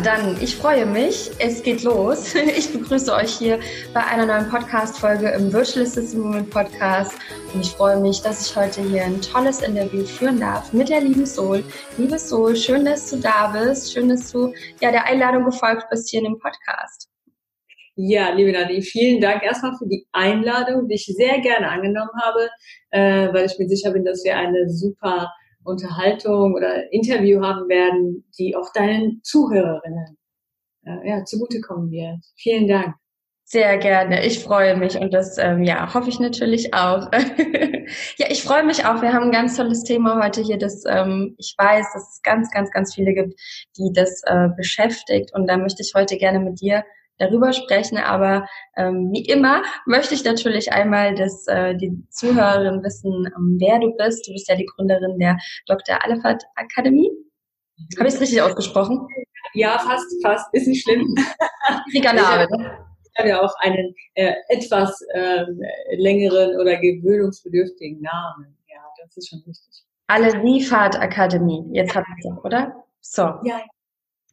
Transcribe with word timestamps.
Dann, 0.00 0.40
ich 0.40 0.56
freue 0.56 0.86
mich. 0.86 1.30
Es 1.38 1.62
geht 1.62 1.82
los. 1.82 2.34
Ich 2.56 2.72
begrüße 2.72 3.12
euch 3.12 3.30
hier 3.30 3.60
bei 3.92 4.02
einer 4.02 4.24
neuen 4.24 4.48
Podcast-Folge 4.48 5.28
im 5.28 5.52
Virtual 5.52 5.84
Assistant 5.84 6.24
Moment 6.24 6.50
Podcast. 6.50 7.12
Und 7.52 7.60
ich 7.60 7.72
freue 7.72 8.00
mich, 8.00 8.22
dass 8.22 8.48
ich 8.48 8.56
heute 8.56 8.80
hier 8.80 9.04
ein 9.04 9.20
tolles 9.20 9.60
Interview 9.60 10.04
führen 10.04 10.40
darf 10.40 10.72
mit 10.72 10.88
der 10.88 11.02
lieben 11.02 11.26
Sol. 11.26 11.62
Liebe 11.98 12.18
Sol, 12.18 12.56
schön, 12.56 12.86
dass 12.86 13.10
du 13.10 13.18
da 13.18 13.48
bist. 13.48 13.92
Schön, 13.92 14.08
dass 14.08 14.32
du 14.32 14.54
ja 14.80 14.90
der 14.90 15.04
Einladung 15.04 15.44
gefolgt 15.44 15.84
bist 15.90 16.08
hier 16.08 16.20
in 16.20 16.24
dem 16.24 16.38
Podcast. 16.38 17.10
Ja, 17.94 18.30
liebe 18.30 18.52
Nadine, 18.52 18.80
vielen 18.80 19.20
Dank 19.20 19.42
erstmal 19.42 19.76
für 19.76 19.86
die 19.86 20.06
Einladung, 20.12 20.88
die 20.88 20.94
ich 20.94 21.04
sehr 21.04 21.38
gerne 21.40 21.68
angenommen 21.68 22.10
habe, 22.22 22.48
äh, 22.90 23.32
weil 23.34 23.44
ich 23.44 23.58
mir 23.58 23.68
sicher 23.68 23.92
bin, 23.92 24.06
dass 24.06 24.24
wir 24.24 24.36
eine 24.36 24.70
super 24.70 25.30
Unterhaltung 25.64 26.54
oder 26.54 26.92
Interview 26.92 27.42
haben 27.42 27.68
werden, 27.68 28.24
die 28.38 28.56
auch 28.56 28.72
deinen 28.72 29.22
Zuhörerinnen 29.22 30.18
äh, 30.84 31.08
ja, 31.08 31.24
zugutekommen 31.24 31.90
wird. 31.90 32.18
Vielen 32.36 32.68
Dank. 32.68 32.94
Sehr 33.44 33.76
gerne. 33.76 34.24
Ich 34.24 34.42
freue 34.42 34.76
mich 34.76 34.96
und 34.96 35.12
das 35.12 35.36
ähm, 35.36 35.62
ja 35.62 35.92
hoffe 35.92 36.08
ich 36.08 36.18
natürlich 36.18 36.72
auch. 36.72 37.10
ja, 38.16 38.26
ich 38.30 38.42
freue 38.42 38.64
mich 38.64 38.86
auch. 38.86 39.02
Wir 39.02 39.12
haben 39.12 39.24
ein 39.24 39.30
ganz 39.30 39.56
tolles 39.56 39.82
Thema 39.82 40.24
heute 40.24 40.40
hier, 40.40 40.56
das 40.56 40.84
ähm, 40.88 41.34
ich 41.38 41.54
weiß, 41.58 41.86
dass 41.92 42.14
es 42.14 42.22
ganz, 42.22 42.50
ganz, 42.50 42.70
ganz 42.70 42.94
viele 42.94 43.12
gibt, 43.12 43.38
die 43.76 43.90
das 43.92 44.22
äh, 44.24 44.48
beschäftigt 44.56 45.34
und 45.34 45.46
da 45.48 45.58
möchte 45.58 45.82
ich 45.82 45.92
heute 45.94 46.16
gerne 46.16 46.40
mit 46.40 46.60
dir 46.60 46.82
darüber 47.18 47.52
sprechen. 47.52 47.98
Aber 47.98 48.46
ähm, 48.76 49.10
wie 49.12 49.24
immer 49.24 49.62
möchte 49.86 50.14
ich 50.14 50.24
natürlich 50.24 50.72
einmal, 50.72 51.14
dass 51.14 51.46
äh, 51.46 51.74
die 51.76 51.92
Zuhörerinnen 52.10 52.82
wissen, 52.82 53.26
ähm, 53.26 53.56
wer 53.60 53.78
du 53.78 53.94
bist. 53.96 54.26
Du 54.26 54.32
bist 54.32 54.48
ja 54.48 54.56
die 54.56 54.66
Gründerin 54.66 55.18
der 55.18 55.38
Dr. 55.66 56.02
Alefat 56.04 56.42
Akademie. 56.56 57.10
Habe 57.98 58.08
ich 58.08 58.14
es 58.14 58.20
richtig 58.20 58.42
ausgesprochen? 58.42 59.06
Ja, 59.54 59.78
fast, 59.78 60.06
fast. 60.22 60.46
Ist 60.52 60.66
nicht 60.66 60.82
schlimm. 60.82 61.14
Name. 61.92 62.48
Ich 63.12 63.18
habe 63.18 63.28
ja 63.28 63.42
auch 63.42 63.54
einen 63.58 63.94
äh, 64.14 64.32
etwas 64.48 64.98
ähm, 65.14 65.60
längeren 65.96 66.58
oder 66.58 66.76
gewöhnungsbedürftigen 66.76 68.00
Namen. 68.00 68.56
Ja, 68.68 68.80
das 69.02 69.16
ist 69.16 69.28
schon 69.28 69.40
richtig. 69.46 69.84
Alle 70.06 70.30
Liefert 70.42 70.98
Akademie. 70.98 71.64
Jetzt 71.72 71.94
habt 71.94 72.06
ihr 72.08 72.32
es, 72.32 72.44
oder? 72.44 72.84
So. 73.00 73.22
Ja, 73.44 73.62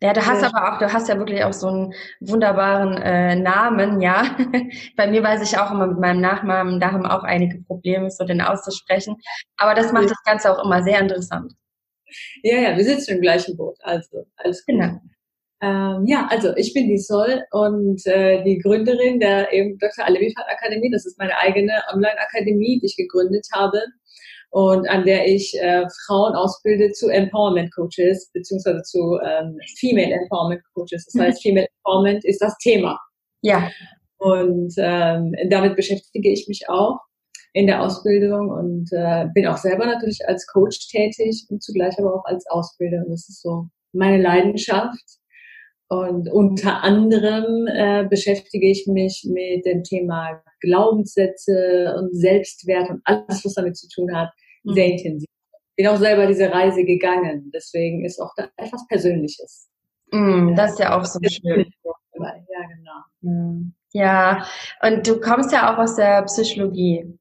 ja, 0.01 0.13
du 0.13 0.25
hast 0.25 0.41
ja. 0.41 0.49
aber 0.53 0.73
auch, 0.73 0.79
du 0.79 0.91
hast 0.91 1.09
ja 1.09 1.17
wirklich 1.17 1.43
auch 1.43 1.53
so 1.53 1.67
einen 1.67 1.93
wunderbaren 2.21 2.97
äh, 2.97 3.35
Namen, 3.35 4.01
ja. 4.01 4.35
Bei 4.95 5.07
mir 5.07 5.21
weiß 5.23 5.41
ich 5.41 5.57
auch 5.57 5.71
immer 5.71 5.87
mit 5.87 5.99
meinem 5.99 6.21
Nachnamen, 6.21 6.79
da 6.79 6.91
haben 6.91 7.05
auch 7.05 7.23
einige 7.23 7.61
Probleme, 7.63 8.09
so 8.09 8.23
den 8.23 8.41
auszusprechen. 8.41 9.17
Aber 9.57 9.73
das 9.73 9.91
macht 9.91 10.09
das 10.09 10.23
Ganze 10.23 10.51
auch 10.51 10.63
immer 10.63 10.83
sehr 10.83 10.99
interessant. 10.99 11.53
Ja, 12.43 12.57
ja, 12.57 12.77
wir 12.77 12.83
sitzen 12.83 13.15
im 13.15 13.21
gleichen 13.21 13.57
Boot, 13.57 13.77
also 13.81 14.25
alles 14.37 14.65
gut. 14.65 14.75
Genau. 14.75 14.99
Ähm, 15.61 16.05
ja, 16.07 16.25
also 16.29 16.55
ich 16.55 16.73
bin 16.73 16.87
die 16.87 16.97
Sol 16.97 17.43
und 17.51 18.05
äh, 18.07 18.41
die 18.43 18.59
Gründerin 18.59 19.19
der 19.19 19.51
eben 19.51 19.77
Dr. 19.77 20.05
Alevifat 20.05 20.45
Akademie. 20.47 20.89
Das 20.89 21.05
ist 21.05 21.19
meine 21.19 21.37
eigene 21.37 21.73
Online-Akademie, 21.91 22.79
die 22.79 22.85
ich 22.85 22.95
gegründet 22.95 23.45
habe 23.53 23.81
und 24.51 24.89
an 24.89 25.05
der 25.05 25.27
ich 25.27 25.53
äh, 25.59 25.85
Frauen 26.05 26.33
ausbilde 26.35 26.91
zu 26.91 27.09
Empowerment 27.09 27.73
Coaches 27.73 28.29
beziehungsweise 28.33 28.81
zu 28.81 29.19
ähm, 29.23 29.57
Female 29.79 30.11
Empowerment 30.11 30.61
Coaches. 30.73 31.05
Das 31.05 31.21
heißt, 31.21 31.41
Female 31.41 31.67
Empowerment 31.77 32.25
ist 32.25 32.41
das 32.41 32.57
Thema. 32.57 32.99
Ja. 33.41 33.69
Und 34.17 34.73
ähm, 34.77 35.33
damit 35.49 35.75
beschäftige 35.75 36.29
ich 36.29 36.47
mich 36.47 36.67
auch 36.67 36.99
in 37.53 37.67
der 37.67 37.81
Ausbildung 37.81 38.49
und 38.49 38.89
äh, 38.91 39.27
bin 39.33 39.47
auch 39.47 39.57
selber 39.57 39.85
natürlich 39.85 40.19
als 40.27 40.45
Coach 40.47 40.87
tätig 40.89 41.45
und 41.49 41.63
zugleich 41.63 41.97
aber 41.97 42.13
auch 42.15 42.25
als 42.25 42.45
Ausbilder. 42.47 42.97
Und 43.05 43.11
das 43.11 43.29
ist 43.29 43.41
so 43.41 43.67
meine 43.93 44.21
Leidenschaft. 44.21 45.18
Und 45.89 46.31
unter 46.31 46.83
anderem 46.83 47.67
äh, 47.67 48.05
beschäftige 48.07 48.67
ich 48.67 48.85
mich 48.85 49.27
mit 49.27 49.65
dem 49.65 49.83
Thema 49.83 50.41
Glaubenssätze 50.61 51.95
und 51.97 52.15
Selbstwert 52.15 52.91
und 52.91 53.01
alles, 53.05 53.43
was 53.43 53.55
damit 53.55 53.75
zu 53.75 53.87
tun 53.89 54.15
hat, 54.15 54.29
mhm. 54.63 54.73
sehr 54.73 54.85
intensiv. 54.85 55.27
Bin 55.75 55.87
auch 55.87 55.97
selber 55.97 56.27
diese 56.27 56.51
Reise 56.51 56.83
gegangen. 56.83 57.49
Deswegen 57.53 58.05
ist 58.05 58.19
auch 58.19 58.31
da 58.35 58.49
etwas 58.57 58.85
Persönliches. 58.87 59.69
Mm, 60.11 60.53
das 60.55 60.73
ist 60.73 60.79
ja 60.79 60.97
auch 60.97 61.05
so 61.05 61.19
schön. 61.23 61.65
Ja, 62.19 62.33
genau. 62.67 63.01
Mm. 63.21 63.73
Ja, 63.93 64.45
und 64.83 65.07
du 65.07 65.19
kommst 65.19 65.51
ja 65.51 65.73
auch 65.73 65.77
aus 65.79 65.95
der 65.95 66.21
Psychologie. 66.23 67.17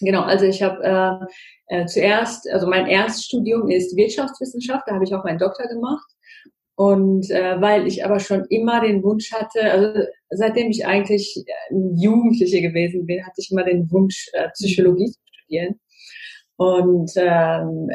Genau, 0.00 0.22
also 0.22 0.44
ich 0.44 0.62
habe 0.62 1.28
äh, 1.68 1.80
äh, 1.80 1.86
zuerst, 1.86 2.48
also 2.50 2.66
mein 2.66 2.86
Erststudium 2.86 3.68
ist 3.68 3.96
Wirtschaftswissenschaft, 3.96 4.84
da 4.86 4.94
habe 4.94 5.04
ich 5.04 5.14
auch 5.14 5.24
meinen 5.24 5.38
Doktor 5.38 5.66
gemacht. 5.68 6.06
Und 6.74 7.30
äh, 7.30 7.60
weil 7.60 7.86
ich 7.86 8.04
aber 8.04 8.18
schon 8.18 8.44
immer 8.46 8.80
den 8.80 9.02
Wunsch 9.02 9.30
hatte, 9.32 9.70
also 9.70 10.00
seitdem 10.30 10.70
ich 10.70 10.86
eigentlich 10.86 11.44
Jugendliche 11.70 12.62
gewesen 12.62 13.06
bin, 13.06 13.24
hatte 13.24 13.40
ich 13.40 13.50
immer 13.50 13.64
den 13.64 13.90
Wunsch, 13.90 14.28
äh, 14.32 14.48
Psychologie 14.50 15.10
zu 15.10 15.20
studieren. 15.32 15.80
Und 16.56 17.12
ähm, 17.16 17.88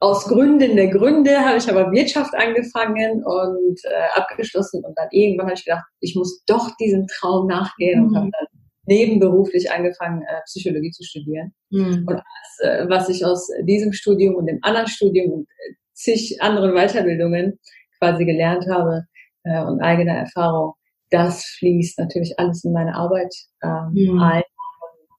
aus 0.00 0.26
Gründen 0.26 0.76
der 0.76 0.88
Gründe 0.88 1.44
habe 1.44 1.58
ich 1.58 1.68
aber 1.68 1.90
Wirtschaft 1.90 2.34
angefangen 2.34 3.24
und 3.24 3.80
äh, 3.84 4.18
abgeschlossen 4.18 4.84
und 4.84 4.96
dann 4.96 5.08
irgendwann 5.10 5.46
habe 5.46 5.56
ich 5.56 5.64
gedacht, 5.64 5.84
ich 6.00 6.14
muss 6.14 6.44
doch 6.46 6.76
diesem 6.76 7.06
Traum 7.08 7.48
nachgehen 7.48 8.00
mhm. 8.00 8.06
und 8.06 8.16
habe 8.16 8.30
dann 8.30 8.46
nebenberuflich 8.86 9.70
angefangen, 9.70 10.22
äh, 10.22 10.40
Psychologie 10.46 10.92
zu 10.92 11.02
studieren. 11.02 11.52
Mhm. 11.70 12.06
Und 12.06 12.14
alles, 12.14 12.58
äh, 12.60 12.88
was 12.88 13.08
ich 13.08 13.24
aus 13.24 13.48
diesem 13.62 13.92
Studium 13.92 14.36
und 14.36 14.46
dem 14.46 14.58
anderen 14.62 14.86
Studium 14.86 15.32
und 15.32 15.42
äh, 15.42 15.74
zig 15.98 16.40
anderen 16.40 16.74
Weiterbildungen 16.74 17.58
quasi 17.98 18.24
gelernt 18.24 18.66
habe 18.70 19.02
äh, 19.44 19.62
und 19.62 19.80
eigene 19.80 20.16
Erfahrung, 20.16 20.74
das 21.10 21.44
fließt 21.58 21.98
natürlich 21.98 22.38
alles 22.38 22.64
in 22.64 22.72
meine 22.72 22.94
Arbeit 22.94 23.34
ähm, 23.62 23.92
mhm. 23.92 24.20
ein. 24.20 24.42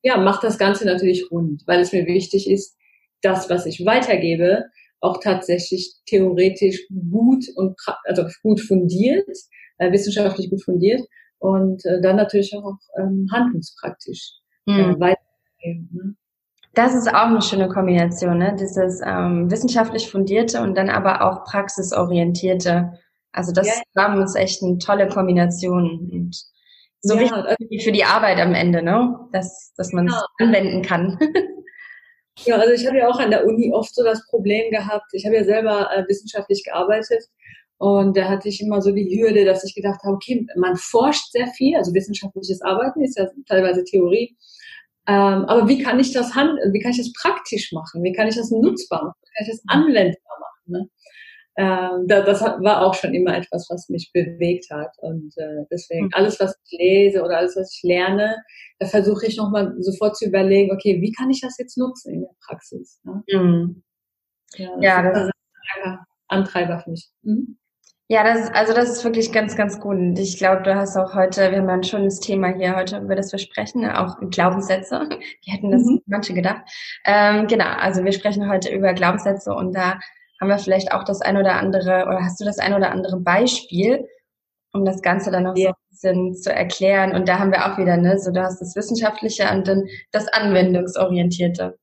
Ja, 0.02 0.18
macht 0.18 0.44
das 0.44 0.58
Ganze 0.58 0.86
natürlich 0.86 1.30
rund, 1.30 1.64
weil 1.68 1.82
es 1.82 1.92
mir 1.92 2.06
wichtig 2.06 2.50
ist, 2.50 2.78
das, 3.22 3.50
was 3.50 3.66
ich 3.66 3.86
weitergebe, 3.86 4.64
auch 5.02 5.20
tatsächlich 5.22 5.94
theoretisch 6.06 6.88
gut 7.12 7.46
und 7.56 7.76
also 8.06 8.26
gut 8.42 8.62
fundiert, 8.62 9.28
äh, 9.78 9.92
wissenschaftlich 9.92 10.50
gut 10.50 10.64
fundiert 10.64 11.02
und 11.40 11.86
äh, 11.86 12.02
dann 12.02 12.16
natürlich 12.16 12.54
auch 12.56 12.78
ähm, 12.98 13.28
handlungspraktisch 13.32 14.36
äh, 14.68 14.72
mhm. 14.72 15.00
weitergeben. 15.00 15.90
Ne? 15.92 16.16
Das 16.80 16.96
ist 16.96 17.10
auch 17.10 17.26
eine 17.26 17.42
schöne 17.42 17.68
Kombination, 17.68 18.38
ne? 18.38 18.56
Dieses 18.58 19.02
ähm, 19.06 19.52
wissenschaftlich 19.52 20.10
fundierte 20.10 20.62
und 20.62 20.78
dann 20.78 20.90
aber 20.90 21.24
auch 21.24 21.44
praxisorientierte. 21.44 22.94
Also 23.34 23.52
das 23.52 23.68
ja. 23.68 23.74
zusammen 23.92 24.24
ist 24.24 24.38
echt 24.38 24.64
eine 24.64 24.78
tolle 24.78 25.10
Kombination 25.10 26.10
und 26.10 26.42
so 27.02 27.16
ja, 27.16 27.54
wichtig 27.60 27.84
für 27.84 27.92
die 27.92 28.06
Arbeit 28.06 28.40
am 28.40 28.54
Ende, 28.54 28.82
ne? 28.82 29.14
Dass, 29.34 29.74
dass 29.76 29.92
man 29.92 30.08
es 30.08 30.14
ja. 30.14 30.26
anwenden 30.38 30.82
kann. 30.82 31.20
ja, 32.46 32.56
also 32.56 32.74
ich 32.74 32.88
habe 32.88 33.00
ja 33.00 33.10
auch 33.10 33.20
an 33.20 33.32
der 33.32 33.46
Uni 33.46 33.74
oft 33.74 33.94
so 33.94 34.02
das 34.02 34.26
Problem 34.28 34.72
gehabt. 34.72 35.08
Ich 35.12 35.26
habe 35.26 35.36
ja 35.36 35.44
selber 35.44 35.92
äh, 35.94 36.08
wissenschaftlich 36.08 36.64
gearbeitet 36.64 37.26
und 37.78 38.16
da 38.16 38.30
hatte 38.30 38.48
ich 38.48 38.62
immer 38.62 38.82
so 38.82 38.94
die 38.94 39.22
Hürde, 39.22 39.44
dass 39.44 39.66
ich 39.66 39.76
gedacht 39.76 40.00
habe, 40.06 40.16
okay, 40.16 40.48
man 40.56 40.78
forscht 40.78 41.34
sehr 41.34 41.48
viel, 41.48 41.76
also 41.76 41.94
wissenschaftliches 41.94 42.62
Arbeiten 42.62 43.02
ist 43.02 43.18
ja 43.18 43.28
teilweise 43.50 43.84
Theorie. 43.84 44.38
Ähm, 45.10 45.46
aber 45.46 45.68
wie 45.68 45.82
kann 45.82 46.00
ich 46.00 46.14
das 46.14 46.36
hand 46.36 46.60
wie 46.72 46.80
kann 46.80 46.92
ich 46.92 47.00
das 47.00 47.12
praktisch 47.14 47.72
machen? 47.72 48.04
Wie 48.04 48.14
kann 48.14 48.28
ich 48.28 48.36
das 48.36 48.52
nutzbar 48.52 49.06
machen? 49.06 49.18
Wie 49.24 49.32
kann 49.36 49.48
ich 49.48 49.52
das 49.52 49.64
anwendbar 49.68 50.38
machen? 50.40 50.66
Ne? 50.68 50.90
Ähm, 51.58 52.08
das 52.08 52.42
war 52.42 52.86
auch 52.86 52.94
schon 52.94 53.16
immer 53.16 53.36
etwas, 53.36 53.68
was 53.72 53.90
mich 53.90 54.12
bewegt 54.14 54.68
hat. 54.70 54.96
Und 55.00 55.34
äh, 55.38 55.66
deswegen 55.72 56.06
mhm. 56.06 56.12
alles, 56.14 56.40
was 56.40 56.56
ich 56.64 56.78
lese 56.78 57.24
oder 57.24 57.38
alles, 57.40 57.56
was 57.56 57.74
ich 57.74 57.82
lerne, 57.84 58.38
da 58.78 58.86
versuche 58.86 59.26
ich 59.26 59.36
nochmal 59.36 59.74
sofort 59.80 60.16
zu 60.16 60.26
überlegen, 60.26 60.72
okay, 60.72 61.02
wie 61.02 61.12
kann 61.12 61.32
ich 61.32 61.42
das 61.42 61.58
jetzt 61.58 61.78
nutzen 61.78 62.14
in 62.14 62.22
der 62.22 62.36
Praxis? 62.46 63.02
Ne? 63.04 63.24
Mhm. 63.34 63.84
Ja, 64.58 64.70
das, 64.76 64.84
ja, 64.84 65.12
das 65.12 65.24
ist 65.24 65.32
ein 65.84 65.98
Antreiber 66.28 66.80
für 66.80 66.92
mich. 66.92 67.10
Mhm. 67.24 67.58
Ja, 68.12 68.24
das 68.24 68.40
ist, 68.40 68.56
also 68.56 68.74
das 68.74 68.90
ist 68.90 69.04
wirklich 69.04 69.32
ganz, 69.32 69.56
ganz 69.56 69.80
gut. 69.80 69.96
Und 69.96 70.18
ich 70.18 70.40
glaube, 70.40 70.64
du 70.64 70.76
hast 70.76 70.98
auch 70.98 71.14
heute, 71.14 71.52
wir 71.52 71.60
haben 71.60 71.70
ein 71.70 71.84
schönes 71.84 72.20
Thema 72.20 72.48
hier 72.48 72.76
heute, 72.76 72.98
über 72.98 73.16
das 73.16 73.32
wir 73.32 73.38
sprechen, 73.38 73.86
auch 73.86 74.18
Glaubenssätze. 74.32 75.08
Wir 75.46 75.54
hätten 75.54 75.70
das 75.70 75.84
mhm. 75.84 76.02
manche 76.08 76.34
gedacht. 76.34 76.64
Ähm, 77.06 77.46
genau, 77.46 77.68
also 77.68 78.04
wir 78.04 78.12
sprechen 78.12 78.50
heute 78.50 78.74
über 78.74 78.94
Glaubenssätze 78.94 79.54
und 79.54 79.76
da 79.76 80.00
haben 80.42 80.50
wir 80.50 80.58
vielleicht 80.58 80.92
auch 80.92 81.04
das 81.04 81.22
ein 81.22 81.38
oder 81.38 81.56
andere, 81.56 82.06
oder 82.08 82.24
hast 82.24 82.40
du 82.40 82.46
das 82.46 82.58
ein 82.58 82.74
oder 82.74 82.92
andere 82.92 83.20
Beispiel, 83.20 84.08
um 84.74 84.86
das 84.86 85.02
Ganze 85.02 85.30
dann 85.30 85.44
noch 85.44 85.56
ja. 85.56 85.72
so 85.92 86.10
ein 86.10 86.22
bisschen 86.22 86.36
zu 86.36 86.52
erklären? 86.52 87.14
Und 87.14 87.30
da 87.30 87.38
haben 87.38 87.52
wir 87.52 87.66
auch 87.66 87.78
wieder, 87.78 87.98
ne, 87.98 88.18
so 88.18 88.32
du 88.32 88.42
hast 88.42 88.60
das 88.60 88.76
Wissenschaftliche 88.76 89.50
und 89.52 89.68
dann 89.68 89.86
das 90.12 90.28
Anwendungsorientierte. 90.30 91.78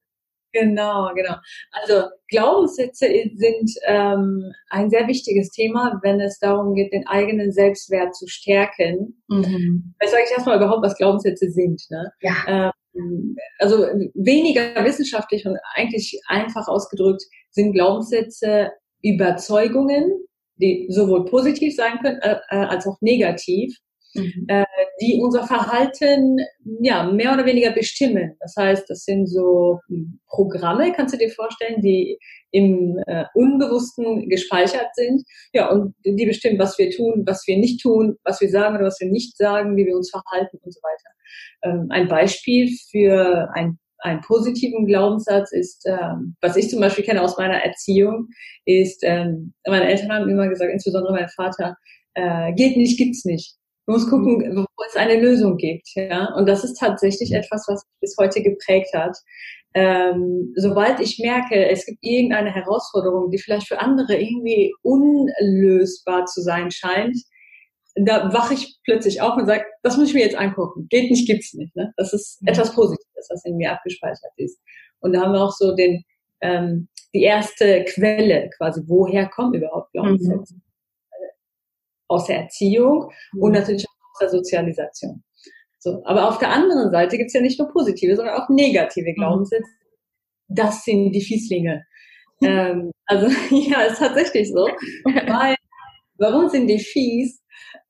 Genau, 0.58 1.11
genau. 1.14 1.35
Also 1.73 2.08
Glaubenssätze 2.29 3.06
sind 3.35 3.70
ähm, 3.87 4.53
ein 4.70 4.88
sehr 4.91 5.06
wichtiges 5.06 5.50
Thema, 5.50 6.00
wenn 6.03 6.20
es 6.20 6.38
darum 6.38 6.75
geht, 6.75 6.93
den 6.93 7.06
eigenen 7.06 7.53
Selbstwert 7.53 8.14
zu 8.14 8.26
stärken. 8.26 9.23
Mhm. 9.29 9.94
Jetzt 10.00 10.12
sage 10.12 10.23
ich 10.25 10.32
erstmal 10.32 10.56
überhaupt, 10.56 10.85
was 10.85 10.97
Glaubenssätze 10.97 11.50
sind. 11.50 11.82
Ne? 11.91 12.11
Ja. 12.20 12.73
Ähm, 12.94 13.37
also 13.58 13.87
weniger 14.14 14.82
wissenschaftlich 14.85 15.47
und 15.47 15.58
eigentlich 15.75 16.19
einfach 16.29 16.67
ausgedrückt 16.69 17.23
sind 17.50 17.75
Glaubenssätze 17.75 18.70
Überzeugungen, 19.02 20.11
die 20.56 20.87
sowohl 20.88 21.26
positiv 21.26 21.75
sein 21.76 21.99
können 21.99 22.19
äh, 22.23 22.38
äh, 22.49 22.56
als 22.56 22.87
auch 22.87 22.97
negativ, 23.02 23.76
mhm. 24.16 24.46
äh, 24.48 24.64
die 25.00 25.20
unser 25.22 25.46
Verhalten 25.46 26.38
ja 26.80 27.10
mehr 27.10 27.34
oder 27.34 27.44
weniger 27.44 27.70
bestimmen. 27.72 28.36
Das 28.40 28.54
heißt, 28.58 28.88
das 28.88 29.04
sind 29.04 29.26
so 29.26 29.80
Programme, 30.28 30.92
kannst 30.92 31.14
du 31.14 31.18
dir 31.18 31.30
vorstellen, 31.30 31.82
die 31.82 32.18
im 32.50 32.98
äh, 33.06 33.24
Unbewussten 33.34 34.28
gespeichert 34.28 34.88
sind. 34.94 35.22
Ja, 35.52 35.70
und 35.70 35.94
die 36.04 36.26
bestimmen, 36.26 36.58
was 36.58 36.78
wir 36.78 36.90
tun, 36.90 37.24
was 37.26 37.46
wir 37.46 37.58
nicht 37.58 37.82
tun, 37.82 38.16
was 38.24 38.40
wir 38.40 38.48
sagen 38.48 38.76
oder 38.76 38.86
was 38.86 39.00
wir 39.00 39.10
nicht 39.10 39.36
sagen, 39.36 39.76
wie 39.76 39.84
wir 39.84 39.96
uns 39.96 40.10
verhalten 40.10 40.58
und 40.62 40.72
so 40.72 40.80
weiter. 40.80 41.10
Ähm, 41.64 41.86
ein 41.90 42.08
Beispiel 42.08 42.70
für 42.90 43.48
ein 43.54 43.78
einen 44.00 44.20
positiven 44.20 44.86
Glaubenssatz 44.86 45.52
ist, 45.52 45.86
ähm, 45.86 46.36
was 46.40 46.56
ich 46.56 46.68
zum 46.68 46.80
Beispiel 46.80 47.04
kenne 47.04 47.22
aus 47.22 47.38
meiner 47.38 47.56
Erziehung, 47.64 48.28
ist, 48.64 49.02
ähm, 49.02 49.54
meine 49.66 49.86
Eltern 49.86 50.12
haben 50.12 50.28
immer 50.28 50.48
gesagt, 50.48 50.70
insbesondere 50.70 51.14
mein 51.14 51.28
Vater, 51.30 51.76
äh, 52.14 52.52
geht 52.54 52.76
nicht, 52.76 52.98
gibt's 52.98 53.24
nicht. 53.24 53.56
Du 53.87 53.93
musst 53.93 54.11
gucken, 54.11 54.56
wo 54.56 54.85
es 54.88 54.97
eine 54.97 55.21
Lösung 55.21 55.56
gibt. 55.56 55.88
Ja? 55.94 56.35
Und 56.35 56.49
das 56.49 56.65
ist 56.65 56.79
tatsächlich 56.79 57.33
etwas, 57.33 57.67
was 57.69 57.85
mich 57.85 58.00
bis 58.00 58.17
heute 58.19 58.43
geprägt 58.43 58.93
hat. 58.93 59.17
Ähm, 59.75 60.53
sobald 60.56 61.00
ich 61.00 61.19
merke, 61.19 61.69
es 61.69 61.87
gibt 61.87 61.99
irgendeine 62.00 62.53
Herausforderung, 62.53 63.31
die 63.31 63.38
vielleicht 63.38 63.69
für 63.69 63.81
andere 63.81 64.17
irgendwie 64.17 64.75
unlösbar 64.83 66.27
zu 66.27 66.41
sein 66.41 66.71
scheint, 66.71 67.17
da 67.94 68.33
wache 68.33 68.55
ich 68.55 68.77
plötzlich 68.85 69.23
auf 69.23 69.37
und 69.37 69.47
sage, 69.47 69.65
das 69.83 69.97
muss 69.97 70.09
ich 70.09 70.15
mir 70.15 70.25
jetzt 70.25 70.37
angucken. 70.37 70.87
Geht 70.91 71.11
nicht, 71.11 71.27
gibt's 71.27 71.55
nicht. 71.55 71.75
Ne? 71.77 71.93
Das 71.97 72.12
ist 72.12 72.43
mhm. 72.43 72.49
etwas 72.49 72.75
Positives, 72.75 73.29
was 73.31 73.44
in 73.44 73.56
mir 73.56 73.73
abgespeichert 73.73 74.33
ist. 74.37 74.61
Und 75.00 75.15
da 75.15 75.23
haben 75.23 75.33
wir 75.33 75.43
auch 75.43 75.53
so 75.53 75.75
den, 75.75 76.03
ähm, 76.41 76.88
die 77.15 77.23
erste 77.23 77.85
Quelle 77.85 78.50
quasi, 78.56 78.83
woher 78.87 79.29
kommen 79.29 79.55
überhaupt 79.55 79.93
Glaubenssätze? 79.93 80.55
Mhm. 80.55 80.62
Aus 82.08 82.26
der 82.26 82.43
Erziehung 82.43 83.11
mhm. 83.32 83.43
und 83.43 83.53
natürlich 83.53 83.87
auch 83.87 84.12
aus 84.12 84.19
der 84.20 84.29
Sozialisation. 84.31 85.23
So, 85.79 86.03
aber 86.05 86.29
auf 86.29 86.38
der 86.38 86.50
anderen 86.50 86.91
Seite 86.91 87.17
gibt's 87.17 87.35
ja 87.35 87.41
nicht 87.41 87.58
nur 87.58 87.69
positive, 87.70 88.17
sondern 88.17 88.35
auch 88.37 88.49
negative 88.49 89.11
mhm. 89.11 89.14
Glaubenssätze. 89.14 89.70
Das 90.49 90.85
sind 90.85 91.12
die 91.12 91.23
Fieslinge. 91.23 91.85
ähm, 92.43 92.91
also 93.06 93.26
ja, 93.50 93.82
ist 93.82 93.99
tatsächlich 93.99 94.53
so. 94.53 94.67
Weil, 95.05 95.56
warum 96.19 96.49
sind 96.49 96.69
die 96.69 96.79
fies? 96.79 97.43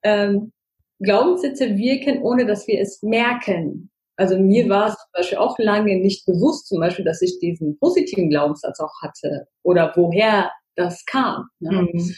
ähm, 0.03 0.51
Glaubenssätze 0.99 1.77
wirken, 1.77 2.21
ohne 2.23 2.45
dass 2.45 2.67
wir 2.67 2.79
es 2.79 3.01
merken. 3.03 3.91
Also 4.15 4.37
mir 4.37 4.65
mhm. 4.65 4.69
war 4.69 4.87
es 4.87 4.95
zum 4.95 5.11
Beispiel 5.13 5.37
auch 5.37 5.59
lange 5.59 5.97
nicht 5.97 6.25
bewusst, 6.25 6.67
zum 6.67 6.79
Beispiel, 6.79 7.05
dass 7.05 7.21
ich 7.21 7.37
diesen 7.39 7.77
positiven 7.77 8.29
Glaubenssatz 8.29 8.79
auch 8.79 9.01
hatte 9.01 9.47
oder 9.63 9.93
woher 9.95 10.51
das 10.75 11.05
kam. 11.05 11.49
Ne? 11.59 11.87
Mhm. 11.93 12.15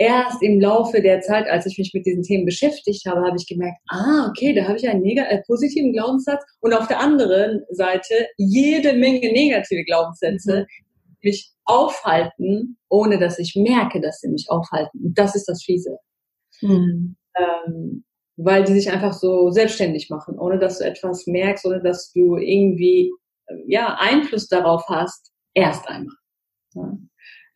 Erst 0.00 0.42
im 0.42 0.60
Laufe 0.60 1.02
der 1.02 1.20
Zeit, 1.20 1.48
als 1.48 1.66
ich 1.66 1.76
mich 1.76 1.92
mit 1.92 2.06
diesen 2.06 2.22
Themen 2.22 2.44
beschäftigt 2.44 3.04
habe, 3.04 3.26
habe 3.26 3.36
ich 3.36 3.48
gemerkt, 3.48 3.78
ah, 3.88 4.28
okay, 4.30 4.54
da 4.54 4.64
habe 4.64 4.76
ich 4.76 4.88
einen 4.88 5.04
äh, 5.04 5.42
positiven 5.44 5.92
Glaubenssatz 5.92 6.44
und 6.60 6.72
auf 6.72 6.86
der 6.86 7.00
anderen 7.00 7.64
Seite 7.70 8.14
jede 8.36 8.92
Menge 8.92 9.32
negative 9.32 9.82
Glaubenssätze, 9.84 10.60
mhm. 10.60 10.66
die 11.22 11.28
mich 11.28 11.52
aufhalten, 11.64 12.78
ohne 12.88 13.18
dass 13.18 13.40
ich 13.40 13.56
merke, 13.56 14.00
dass 14.00 14.20
sie 14.20 14.28
mich 14.28 14.46
aufhalten. 14.48 15.00
Und 15.04 15.18
das 15.18 15.34
ist 15.34 15.48
das 15.48 15.64
Fiese. 15.64 15.98
Mhm. 16.62 17.16
Ähm, 17.36 18.04
weil 18.36 18.62
die 18.64 18.74
sich 18.74 18.90
einfach 18.90 19.12
so 19.12 19.50
selbstständig 19.50 20.10
machen, 20.10 20.38
ohne 20.38 20.60
dass 20.60 20.78
du 20.78 20.84
etwas 20.84 21.26
merkst, 21.26 21.66
ohne 21.66 21.82
dass 21.82 22.12
du 22.12 22.36
irgendwie 22.36 23.12
ähm, 23.48 23.64
ja, 23.66 23.96
Einfluss 23.98 24.46
darauf 24.46 24.84
hast, 24.88 25.32
erst 25.54 25.88
einmal. 25.88 26.14
Ja. 26.74 26.96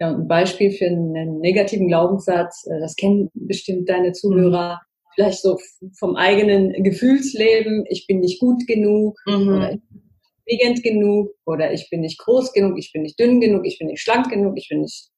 Ja 0.02 0.14
ein 0.14 0.28
Beispiel 0.28 0.70
für 0.70 0.87
einen 0.87 1.38
negativen 1.38 1.88
Glaubenssatz, 1.88 2.66
äh, 2.66 2.81
das 2.81 2.96
kennen 2.96 3.31
bestimmt 3.34 3.88
deine 3.88 4.12
Zuhörer, 4.12 4.75
mhm. 4.75 5.08
vielleicht 5.14 5.40
so 5.40 5.58
vom 5.99 6.16
eigenen 6.16 6.82
Gefühlsleben, 6.82 7.84
ich 7.88 8.06
bin 8.06 8.20
nicht 8.20 8.40
gut 8.40 8.66
genug 8.66 9.19
mhm. 9.26 9.49
oder 9.49 9.72
ich 9.72 9.81
bin 9.88 10.02
intelligent 10.46 10.82
genug 10.82 11.31
oder 11.46 11.72
ich 11.72 11.88
bin 11.90 12.00
nicht 12.00 12.19
groß 12.19 12.52
genug, 12.52 12.78
ich 12.78 12.93
bin 12.93 13.02
nicht 13.02 13.19
dünn 13.19 13.40
genug, 13.40 13.66
ich 13.66 13.78
bin 13.78 13.88
nicht 13.88 14.02
schlank 14.02 14.31
genug, 14.31 14.56
ich 14.56 14.69
bin 14.69 14.81
nicht 14.81 15.08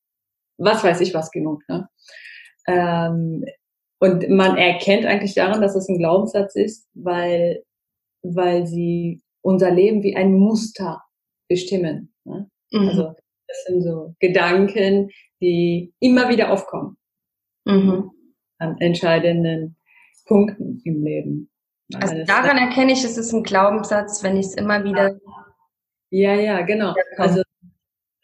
was 0.58 0.84
weiß 0.84 1.00
ich 1.00 1.14
was 1.14 1.30
genug. 1.30 1.62
Ne? 1.69 1.88
Ähm, 2.69 3.44
und 4.00 4.28
man 4.28 4.56
erkennt 4.56 5.06
eigentlich 5.06 5.34
daran, 5.34 5.62
dass 5.62 5.75
es 5.75 5.88
ein 5.88 5.98
Glaubenssatz 5.98 6.54
ist, 6.56 6.88
weil, 6.94 7.64
weil 8.22 8.66
sie 8.66 9.22
unser 9.42 9.70
Leben 9.70 10.02
wie 10.02 10.16
ein 10.16 10.34
Muster 10.34 11.02
bestimmen. 11.48 12.14
Ne? 12.25 12.48
Mhm. 12.70 12.88
Also 12.88 13.14
das 13.54 13.64
sind 13.66 13.82
so 13.82 14.14
Gedanken, 14.18 15.10
die 15.40 15.92
immer 16.00 16.28
wieder 16.28 16.50
aufkommen 16.50 16.96
mhm. 17.64 18.10
an 18.58 18.76
entscheidenden 18.78 19.76
Punkten 20.26 20.80
im 20.84 21.04
Leben. 21.04 21.50
Also 21.94 22.24
daran 22.24 22.56
erkenne 22.56 22.92
ich, 22.92 23.04
es 23.04 23.18
ist 23.18 23.32
ein 23.32 23.42
Glaubenssatz, 23.42 24.22
wenn 24.22 24.36
ich 24.36 24.46
es 24.46 24.54
immer 24.54 24.82
wieder. 24.84 25.18
Ja, 26.10 26.34
ja, 26.34 26.62
genau. 26.62 26.94
Also 27.16 27.42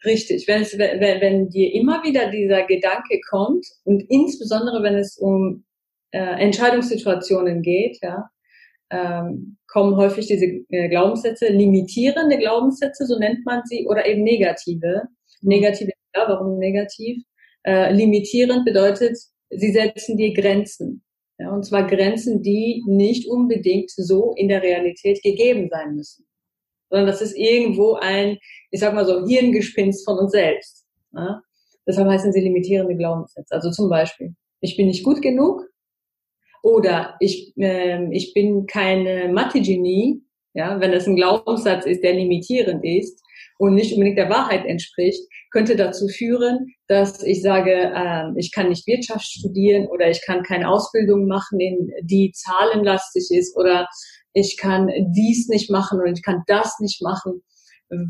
richtig, 0.03 0.47
wenn, 0.47 0.63
es, 0.63 0.77
wenn, 0.77 1.21
wenn 1.21 1.49
dir 1.49 1.73
immer 1.73 2.03
wieder 2.03 2.31
dieser 2.31 2.63
Gedanke 2.63 3.19
kommt 3.29 3.65
und 3.83 4.01
insbesondere 4.09 4.81
wenn 4.81 4.95
es 4.95 5.17
um 5.17 5.63
äh, 6.11 6.41
Entscheidungssituationen 6.41 7.61
geht, 7.61 7.99
ja, 8.01 8.29
ähm, 8.89 9.57
kommen 9.67 9.95
häufig 9.95 10.27
diese 10.27 10.45
äh, 10.45 10.89
Glaubenssätze, 10.89 11.47
limitierende 11.47 12.37
Glaubenssätze, 12.37 13.05
so 13.05 13.17
nennt 13.17 13.45
man 13.45 13.61
sie, 13.65 13.87
oder 13.87 14.05
eben 14.05 14.23
negative. 14.23 15.03
Negative, 15.41 15.91
ja, 16.15 16.25
warum 16.27 16.57
negativ? 16.59 17.23
Äh, 17.63 17.93
limitierend 17.93 18.65
bedeutet, 18.65 19.17
sie 19.49 19.71
setzen 19.71 20.17
dir 20.17 20.33
Grenzen. 20.33 21.03
Ja, 21.37 21.51
und 21.51 21.63
zwar 21.65 21.87
Grenzen, 21.87 22.41
die 22.43 22.83
nicht 22.85 23.27
unbedingt 23.27 23.89
so 23.91 24.33
in 24.35 24.47
der 24.47 24.61
Realität 24.61 25.23
gegeben 25.23 25.69
sein 25.69 25.95
müssen. 25.95 26.25
Sondern 26.89 27.07
das 27.07 27.21
ist 27.21 27.35
irgendwo 27.35 27.95
ein, 27.95 28.37
ich 28.69 28.79
sag 28.79 28.93
mal 28.93 29.05
so, 29.05 29.25
Hirngespinst 29.25 30.05
von 30.05 30.19
uns 30.19 30.31
selbst. 30.31 30.85
Ja? 31.13 31.41
Deshalb 31.87 32.07
heißen 32.07 32.31
sie 32.31 32.41
limitierende 32.41 32.95
Glaubenssätze. 32.95 33.53
Also 33.55 33.71
zum 33.71 33.89
Beispiel, 33.89 34.35
ich 34.59 34.77
bin 34.77 34.87
nicht 34.87 35.03
gut 35.03 35.21
genug, 35.21 35.65
oder 36.63 37.15
ich, 37.19 37.57
äh, 37.57 38.07
ich 38.11 38.33
bin 38.33 38.67
keine 38.67 39.29
Mathe-Genie, 39.29 40.21
ja, 40.53 40.79
wenn 40.79 40.91
das 40.91 41.07
ein 41.07 41.15
Glaubenssatz 41.15 41.85
ist, 41.85 42.03
der 42.03 42.13
limitierend 42.13 42.83
ist 42.83 43.21
und 43.57 43.75
nicht 43.75 43.93
unbedingt 43.93 44.17
der 44.17 44.29
Wahrheit 44.29 44.65
entspricht, 44.65 45.21
könnte 45.51 45.75
dazu 45.75 46.07
führen, 46.07 46.67
dass 46.87 47.23
ich 47.23 47.41
sage, 47.41 47.71
äh, 47.71 48.31
ich 48.37 48.51
kann 48.51 48.69
nicht 48.69 48.87
Wirtschaft 48.87 49.25
studieren 49.25 49.87
oder 49.87 50.09
ich 50.09 50.21
kann 50.25 50.43
keine 50.43 50.69
Ausbildung 50.69 51.27
machen, 51.27 51.59
die 52.03 52.31
zahlenlastig 52.33 53.27
ist 53.31 53.55
oder 53.57 53.87
ich 54.33 54.57
kann 54.57 54.89
dies 55.13 55.47
nicht 55.49 55.69
machen 55.69 55.99
oder 55.99 56.11
ich 56.11 56.23
kann 56.23 56.43
das 56.47 56.79
nicht 56.79 57.01
machen, 57.01 57.43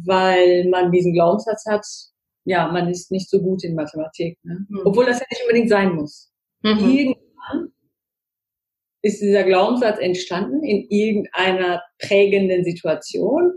weil 0.05 0.67
man 0.69 0.91
diesen 0.91 1.13
Glaubenssatz 1.13 1.65
hat, 1.67 1.85
ja, 2.45 2.71
man 2.71 2.89
ist 2.89 3.11
nicht 3.11 3.29
so 3.29 3.41
gut 3.41 3.63
in 3.63 3.75
Mathematik. 3.75 4.37
Ne? 4.43 4.65
Mhm. 4.69 4.81
Obwohl 4.85 5.05
das 5.05 5.19
ja 5.19 5.25
nicht 5.29 5.41
unbedingt 5.43 5.69
sein 5.69 5.95
muss. 5.95 6.31
Mhm. 6.63 6.89
Irgendwann 6.89 7.73
ist 9.03 9.21
dieser 9.21 9.43
Glaubenssatz 9.43 9.99
entstanden 9.99 10.63
in 10.63 10.85
irgendeiner 10.89 11.81
prägenden 11.99 12.63
Situation, 12.63 13.51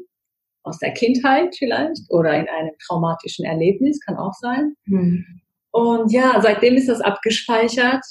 aus 0.65 0.79
der 0.79 0.93
Kindheit 0.93 1.55
vielleicht 1.57 2.11
oder 2.11 2.35
in 2.35 2.49
einem 2.49 2.73
traumatischen 2.87 3.45
Erlebnis, 3.45 4.01
kann 4.01 4.17
auch 4.17 4.33
sein. 4.33 4.75
Mhm. 4.87 5.25
Und 5.71 6.13
ja, 6.13 6.41
seitdem 6.41 6.75
ist 6.75 6.89
das 6.89 7.01
abgespeichert 7.01 8.05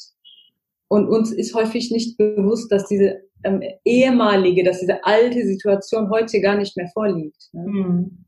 und 0.87 1.07
uns 1.07 1.31
ist 1.31 1.53
häufig 1.53 1.91
nicht 1.91 2.17
bewusst, 2.17 2.71
dass 2.71 2.87
diese 2.87 3.21
ähm, 3.43 3.61
ehemalige, 3.83 4.63
dass 4.63 4.79
diese 4.79 5.03
alte 5.03 5.45
Situation 5.45 6.09
heute 6.09 6.39
gar 6.39 6.55
nicht 6.55 6.77
mehr 6.77 6.89
vorliegt. 6.93 7.49
Ne? 7.51 7.65
Mhm. 7.65 8.25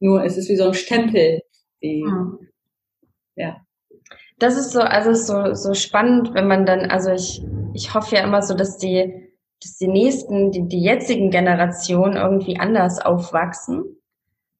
Nur 0.00 0.24
es 0.24 0.36
ist 0.36 0.48
wie 0.48 0.56
so 0.56 0.68
ein 0.68 0.74
Stempel, 0.74 1.42
die, 1.82 2.02
mhm. 2.02 2.48
ja. 3.36 3.56
Das 4.38 4.56
ist 4.56 4.72
so, 4.72 4.80
also 4.80 5.14
so, 5.14 5.54
so 5.54 5.74
spannend, 5.74 6.34
wenn 6.34 6.48
man 6.48 6.66
dann, 6.66 6.90
also 6.90 7.12
ich 7.12 7.42
ich 7.74 7.94
hoffe 7.94 8.16
ja 8.16 8.24
immer 8.24 8.42
so, 8.42 8.54
dass 8.54 8.78
die, 8.78 9.31
dass 9.62 9.76
die 9.76 9.88
nächsten, 9.88 10.50
die, 10.50 10.66
die 10.66 10.82
jetzigen 10.82 11.30
Generationen 11.30 12.16
irgendwie 12.16 12.58
anders 12.58 13.00
aufwachsen 13.00 13.96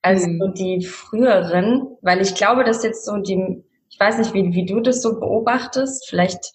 als 0.03 0.27
mhm. 0.27 0.53
die 0.55 0.85
früheren, 0.85 1.97
weil 2.03 2.21
ich 2.21 2.35
glaube, 2.35 2.65
dass 2.65 2.83
jetzt 2.83 3.05
so 3.05 3.19
die, 3.19 3.65
ich 3.89 4.01
weiß 4.01 4.19
nicht, 4.19 4.35
wie, 4.35 4.53
wie 4.53 4.67
du 4.67 4.81
das 4.81 5.03
so 5.03 5.19
beobachtest, 5.19 6.09
vielleicht 6.09 6.53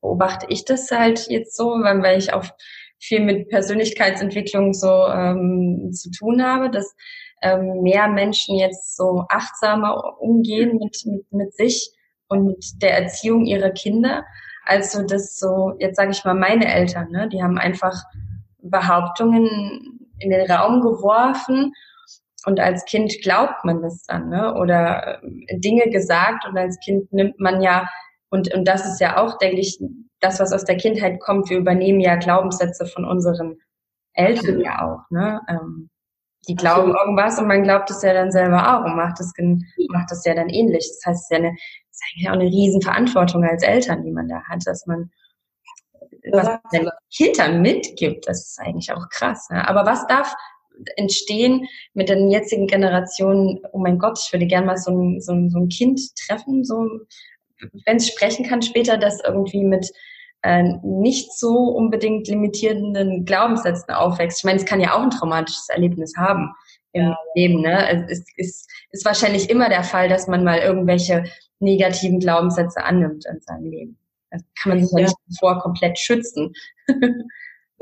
beobachte 0.00 0.46
ich 0.48 0.64
das 0.64 0.90
halt 0.90 1.28
jetzt 1.28 1.56
so, 1.56 1.70
weil, 1.82 2.02
weil 2.02 2.18
ich 2.18 2.32
auch 2.32 2.44
viel 2.98 3.20
mit 3.20 3.48
Persönlichkeitsentwicklung 3.48 4.74
so 4.74 5.06
ähm, 5.06 5.90
zu 5.92 6.10
tun 6.10 6.44
habe, 6.44 6.70
dass 6.70 6.94
ähm, 7.42 7.80
mehr 7.82 8.08
Menschen 8.08 8.56
jetzt 8.56 8.96
so 8.96 9.24
achtsamer 9.28 10.20
umgehen 10.20 10.78
mit, 10.78 11.02
mit, 11.06 11.32
mit 11.32 11.54
sich 11.54 11.92
und 12.28 12.46
mit 12.46 12.82
der 12.82 12.98
Erziehung 12.98 13.46
ihrer 13.46 13.70
Kinder 13.70 14.24
also 14.70 15.02
das 15.02 15.38
so, 15.38 15.74
jetzt 15.78 15.96
sage 15.96 16.12
ich 16.12 16.24
mal, 16.24 16.34
meine 16.34 16.72
Eltern, 16.72 17.10
ne, 17.10 17.28
die 17.28 17.42
haben 17.42 17.58
einfach 17.58 18.04
Behauptungen 18.62 20.08
in 20.18 20.30
den 20.30 20.50
Raum 20.50 20.80
geworfen 20.80 21.72
und 22.46 22.60
als 22.60 22.84
Kind 22.84 23.12
glaubt 23.22 23.64
man 23.64 23.82
das 23.82 24.04
dann, 24.04 24.28
ne? 24.28 24.54
Oder 24.54 25.22
äh, 25.22 25.58
Dinge 25.58 25.90
gesagt 25.90 26.46
und 26.46 26.56
als 26.56 26.78
Kind 26.80 27.12
nimmt 27.12 27.38
man 27.40 27.60
ja 27.60 27.88
Und, 28.30 28.54
und 28.54 28.64
das 28.66 28.86
ist 28.86 29.00
ja 29.00 29.18
auch, 29.18 29.38
denke 29.38 29.60
ich, 29.60 29.78
das, 30.20 30.38
was 30.38 30.52
aus 30.52 30.64
der 30.64 30.76
Kindheit 30.76 31.20
kommt. 31.20 31.50
Wir 31.50 31.58
übernehmen 31.58 32.00
ja 32.00 32.16
Glaubenssätze 32.16 32.86
von 32.86 33.04
unseren 33.04 33.58
Eltern 34.14 34.60
ja 34.60 34.86
auch. 34.86 35.10
Ne? 35.10 35.40
Ähm, 35.48 35.90
die 36.48 36.54
glauben 36.54 36.94
irgendwas 36.94 37.38
und 37.38 37.48
man 37.48 37.64
glaubt 37.64 37.90
es 37.90 38.02
ja 38.02 38.14
dann 38.14 38.30
selber 38.30 38.60
auch 38.62 38.84
und 38.84 38.96
macht 38.96 39.20
es 39.20 39.32
macht 39.90 40.12
es 40.12 40.24
ja 40.24 40.34
dann 40.34 40.48
ähnlich. 40.48 40.88
Das 40.88 41.06
heißt, 41.06 41.18
es 41.18 41.24
ist 41.24 41.30
ja 41.30 41.38
eine, 41.38 41.56
ist 42.00 42.12
eigentlich 42.14 42.28
auch 42.28 42.34
eine 42.34 42.50
Riesenverantwortung 42.50 43.44
als 43.44 43.62
Eltern, 43.62 44.04
die 44.04 44.12
man 44.12 44.28
da 44.28 44.42
hat, 44.48 44.66
dass 44.66 44.86
man 44.86 45.10
was 46.32 46.58
den 46.72 46.88
Kindern 47.14 47.62
mitgibt, 47.62 48.28
das 48.28 48.50
ist 48.50 48.60
eigentlich 48.60 48.92
auch 48.92 49.08
krass. 49.08 49.48
Ne? 49.50 49.66
Aber 49.66 49.86
was 49.86 50.06
darf 50.06 50.34
entstehen 50.96 51.66
mit 51.94 52.08
den 52.08 52.30
jetzigen 52.30 52.66
Generationen? 52.66 53.60
Oh 53.72 53.78
mein 53.78 53.98
Gott, 53.98 54.18
ich 54.22 54.32
würde 54.32 54.46
gerne 54.46 54.66
mal 54.66 54.76
so 54.76 54.90
ein, 54.90 55.20
so 55.20 55.32
ein, 55.32 55.50
so 55.50 55.58
ein 55.58 55.68
Kind 55.68 56.00
treffen, 56.16 56.64
so 56.64 56.88
wenn 57.84 57.96
es 57.96 58.08
sprechen 58.08 58.46
kann 58.46 58.62
später, 58.62 58.96
das 58.96 59.20
irgendwie 59.24 59.64
mit 59.64 59.90
äh, 60.42 60.62
nicht 60.82 61.32
so 61.32 61.54
unbedingt 61.54 62.26
limitierenden 62.28 63.26
Glaubenssätzen 63.26 63.92
aufwächst. 63.92 64.38
Ich 64.38 64.44
meine, 64.44 64.58
es 64.58 64.64
kann 64.64 64.80
ja 64.80 64.94
auch 64.94 65.02
ein 65.02 65.10
traumatisches 65.10 65.68
Erlebnis 65.68 66.14
haben 66.16 66.54
im 66.92 67.02
ja. 67.02 67.16
Leben. 67.34 67.60
Ne? 67.62 68.08
Es 68.08 68.24
ist, 68.36 68.70
ist 68.90 69.04
wahrscheinlich 69.04 69.50
immer 69.50 69.68
der 69.68 69.84
Fall, 69.84 70.08
dass 70.08 70.26
man 70.26 70.44
mal 70.44 70.58
irgendwelche 70.58 71.24
negativen 71.60 72.20
Glaubenssätze 72.20 72.82
annimmt 72.82 73.24
in 73.26 73.40
seinem 73.40 73.70
Leben. 73.70 73.98
Da 74.30 74.38
kann 74.60 74.70
man 74.70 74.84
sich 74.84 74.98
ja, 74.98 75.06
nicht 75.06 75.40
vor 75.40 75.58
komplett 75.60 75.98
schützen. 75.98 76.52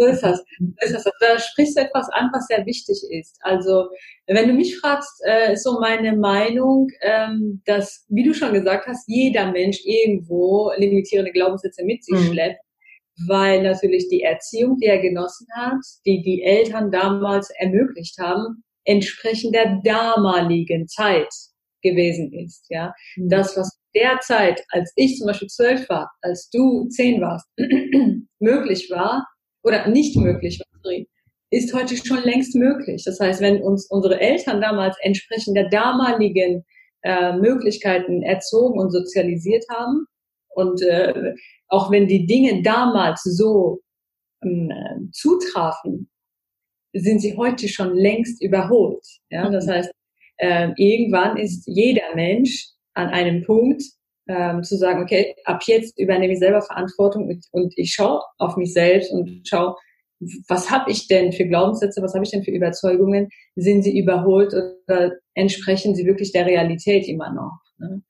So 0.00 0.06
ist 0.06 0.22
das. 0.22 0.44
So 0.58 0.86
ist 0.86 0.94
das. 0.94 1.04
Da 1.20 1.38
sprichst 1.38 1.76
du 1.76 1.82
etwas 1.82 2.08
an, 2.10 2.30
was 2.32 2.46
sehr 2.46 2.64
wichtig 2.66 3.02
ist. 3.10 3.36
Also, 3.40 3.88
wenn 4.28 4.46
du 4.46 4.54
mich 4.54 4.78
fragst, 4.78 5.20
äh, 5.26 5.54
ist 5.54 5.64
so 5.64 5.80
meine 5.80 6.16
Meinung, 6.16 6.88
ähm, 7.00 7.62
dass, 7.66 8.06
wie 8.08 8.22
du 8.22 8.32
schon 8.32 8.52
gesagt 8.52 8.86
hast, 8.86 9.08
jeder 9.08 9.50
Mensch 9.50 9.80
irgendwo 9.84 10.70
limitierende 10.76 11.32
Glaubenssätze 11.32 11.84
mit 11.84 12.04
sich 12.04 12.14
mhm. 12.14 12.32
schleppt, 12.32 12.60
weil 13.26 13.62
natürlich 13.62 14.08
die 14.08 14.22
Erziehung, 14.22 14.76
die 14.76 14.86
er 14.86 15.00
genossen 15.00 15.48
hat, 15.56 15.80
die 16.06 16.22
die 16.22 16.44
Eltern 16.44 16.92
damals 16.92 17.50
ermöglicht 17.58 18.18
haben, 18.18 18.62
entsprechend 18.84 19.54
der 19.54 19.80
damaligen 19.84 20.86
Zeit 20.88 21.32
gewesen 21.82 22.32
ist. 22.32 22.66
Ja, 22.68 22.92
mhm. 23.16 23.28
das, 23.28 23.56
was 23.56 23.78
derzeit, 23.94 24.62
als 24.70 24.92
ich 24.96 25.16
zum 25.16 25.26
Beispiel 25.26 25.48
zwölf 25.48 25.88
war, 25.88 26.10
als 26.22 26.48
du 26.50 26.88
zehn 26.88 27.20
warst, 27.20 27.46
möglich 28.40 28.90
war, 28.90 29.26
oder 29.62 29.88
nicht 29.88 30.16
möglich 30.16 30.60
war, 30.60 30.68
ist 31.50 31.74
heute 31.74 31.96
schon 31.96 32.22
längst 32.22 32.54
möglich. 32.54 33.02
Das 33.04 33.18
heißt, 33.20 33.40
wenn 33.40 33.62
uns 33.62 33.86
unsere 33.90 34.20
Eltern 34.20 34.60
damals 34.60 34.96
entsprechend 35.00 35.56
der 35.56 35.68
damaligen 35.68 36.64
äh, 37.02 37.32
Möglichkeiten 37.36 38.22
erzogen 38.22 38.78
und 38.78 38.90
sozialisiert 38.90 39.64
haben 39.70 40.06
und 40.50 40.82
äh, 40.82 41.34
auch 41.68 41.90
wenn 41.90 42.06
die 42.06 42.26
Dinge 42.26 42.62
damals 42.62 43.22
so 43.22 43.80
ähm, 44.42 45.10
zutrafen, 45.12 46.10
sind 46.92 47.20
sie 47.20 47.36
heute 47.36 47.68
schon 47.68 47.94
längst 47.94 48.42
überholt. 48.42 49.04
Ja, 49.30 49.48
das 49.50 49.66
mhm. 49.66 49.70
heißt, 49.70 49.90
äh, 50.38 50.70
irgendwann 50.76 51.36
ist 51.36 51.64
jeder 51.66 52.14
Mensch 52.14 52.68
an 52.94 53.08
einem 53.08 53.44
Punkt, 53.44 53.82
ähm, 54.28 54.62
zu 54.62 54.76
sagen, 54.76 55.02
okay, 55.02 55.34
ab 55.44 55.62
jetzt 55.66 55.98
übernehme 55.98 56.34
ich 56.34 56.38
selber 56.38 56.60
Verantwortung 56.62 57.28
und, 57.28 57.46
und 57.52 57.72
ich 57.76 57.92
schaue 57.92 58.20
auf 58.38 58.56
mich 58.56 58.72
selbst 58.72 59.10
und 59.10 59.42
schaue, 59.48 59.74
was 60.48 60.70
habe 60.70 60.90
ich 60.90 61.06
denn 61.06 61.32
für 61.32 61.46
Glaubenssätze, 61.46 62.02
was 62.02 62.14
habe 62.14 62.24
ich 62.24 62.30
denn 62.30 62.42
für 62.42 62.50
Überzeugungen, 62.50 63.28
sind 63.56 63.82
sie 63.82 63.98
überholt 63.98 64.52
oder 64.52 65.12
entsprechen 65.34 65.94
sie 65.94 66.06
wirklich 66.06 66.32
der 66.32 66.46
Realität 66.46 67.08
immer 67.08 67.32
noch? 67.32 67.58
Ne? 67.78 68.02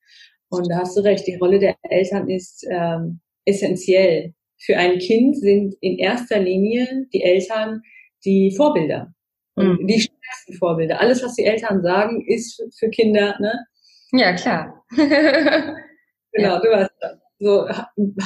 Und 0.48 0.70
da 0.70 0.78
hast 0.78 0.96
du 0.96 1.02
recht, 1.02 1.26
die 1.26 1.36
Rolle 1.36 1.58
der 1.58 1.76
Eltern 1.82 2.28
ist 2.28 2.66
ähm, 2.70 3.20
essentiell. 3.44 4.32
Für 4.58 4.76
ein 4.76 4.98
Kind 4.98 5.36
sind 5.36 5.74
in 5.80 5.98
erster 5.98 6.40
Linie 6.40 7.06
die 7.12 7.22
Eltern 7.22 7.82
die 8.28 8.54
Vorbilder. 8.56 9.12
Mhm. 9.56 9.86
Die 9.86 10.00
stärksten 10.00 10.54
Vorbilder. 10.58 11.00
Alles, 11.00 11.22
was 11.22 11.34
die 11.34 11.44
Eltern 11.44 11.82
sagen, 11.82 12.24
ist 12.26 12.62
für 12.78 12.90
Kinder, 12.90 13.36
ne? 13.40 13.66
Ja, 14.12 14.34
klar. 14.34 14.84
Genau, 16.32 16.56
ja. 16.56 16.60
du 16.60 16.68
weißt 16.68 16.90
das. 17.00 17.18
So 17.38 17.68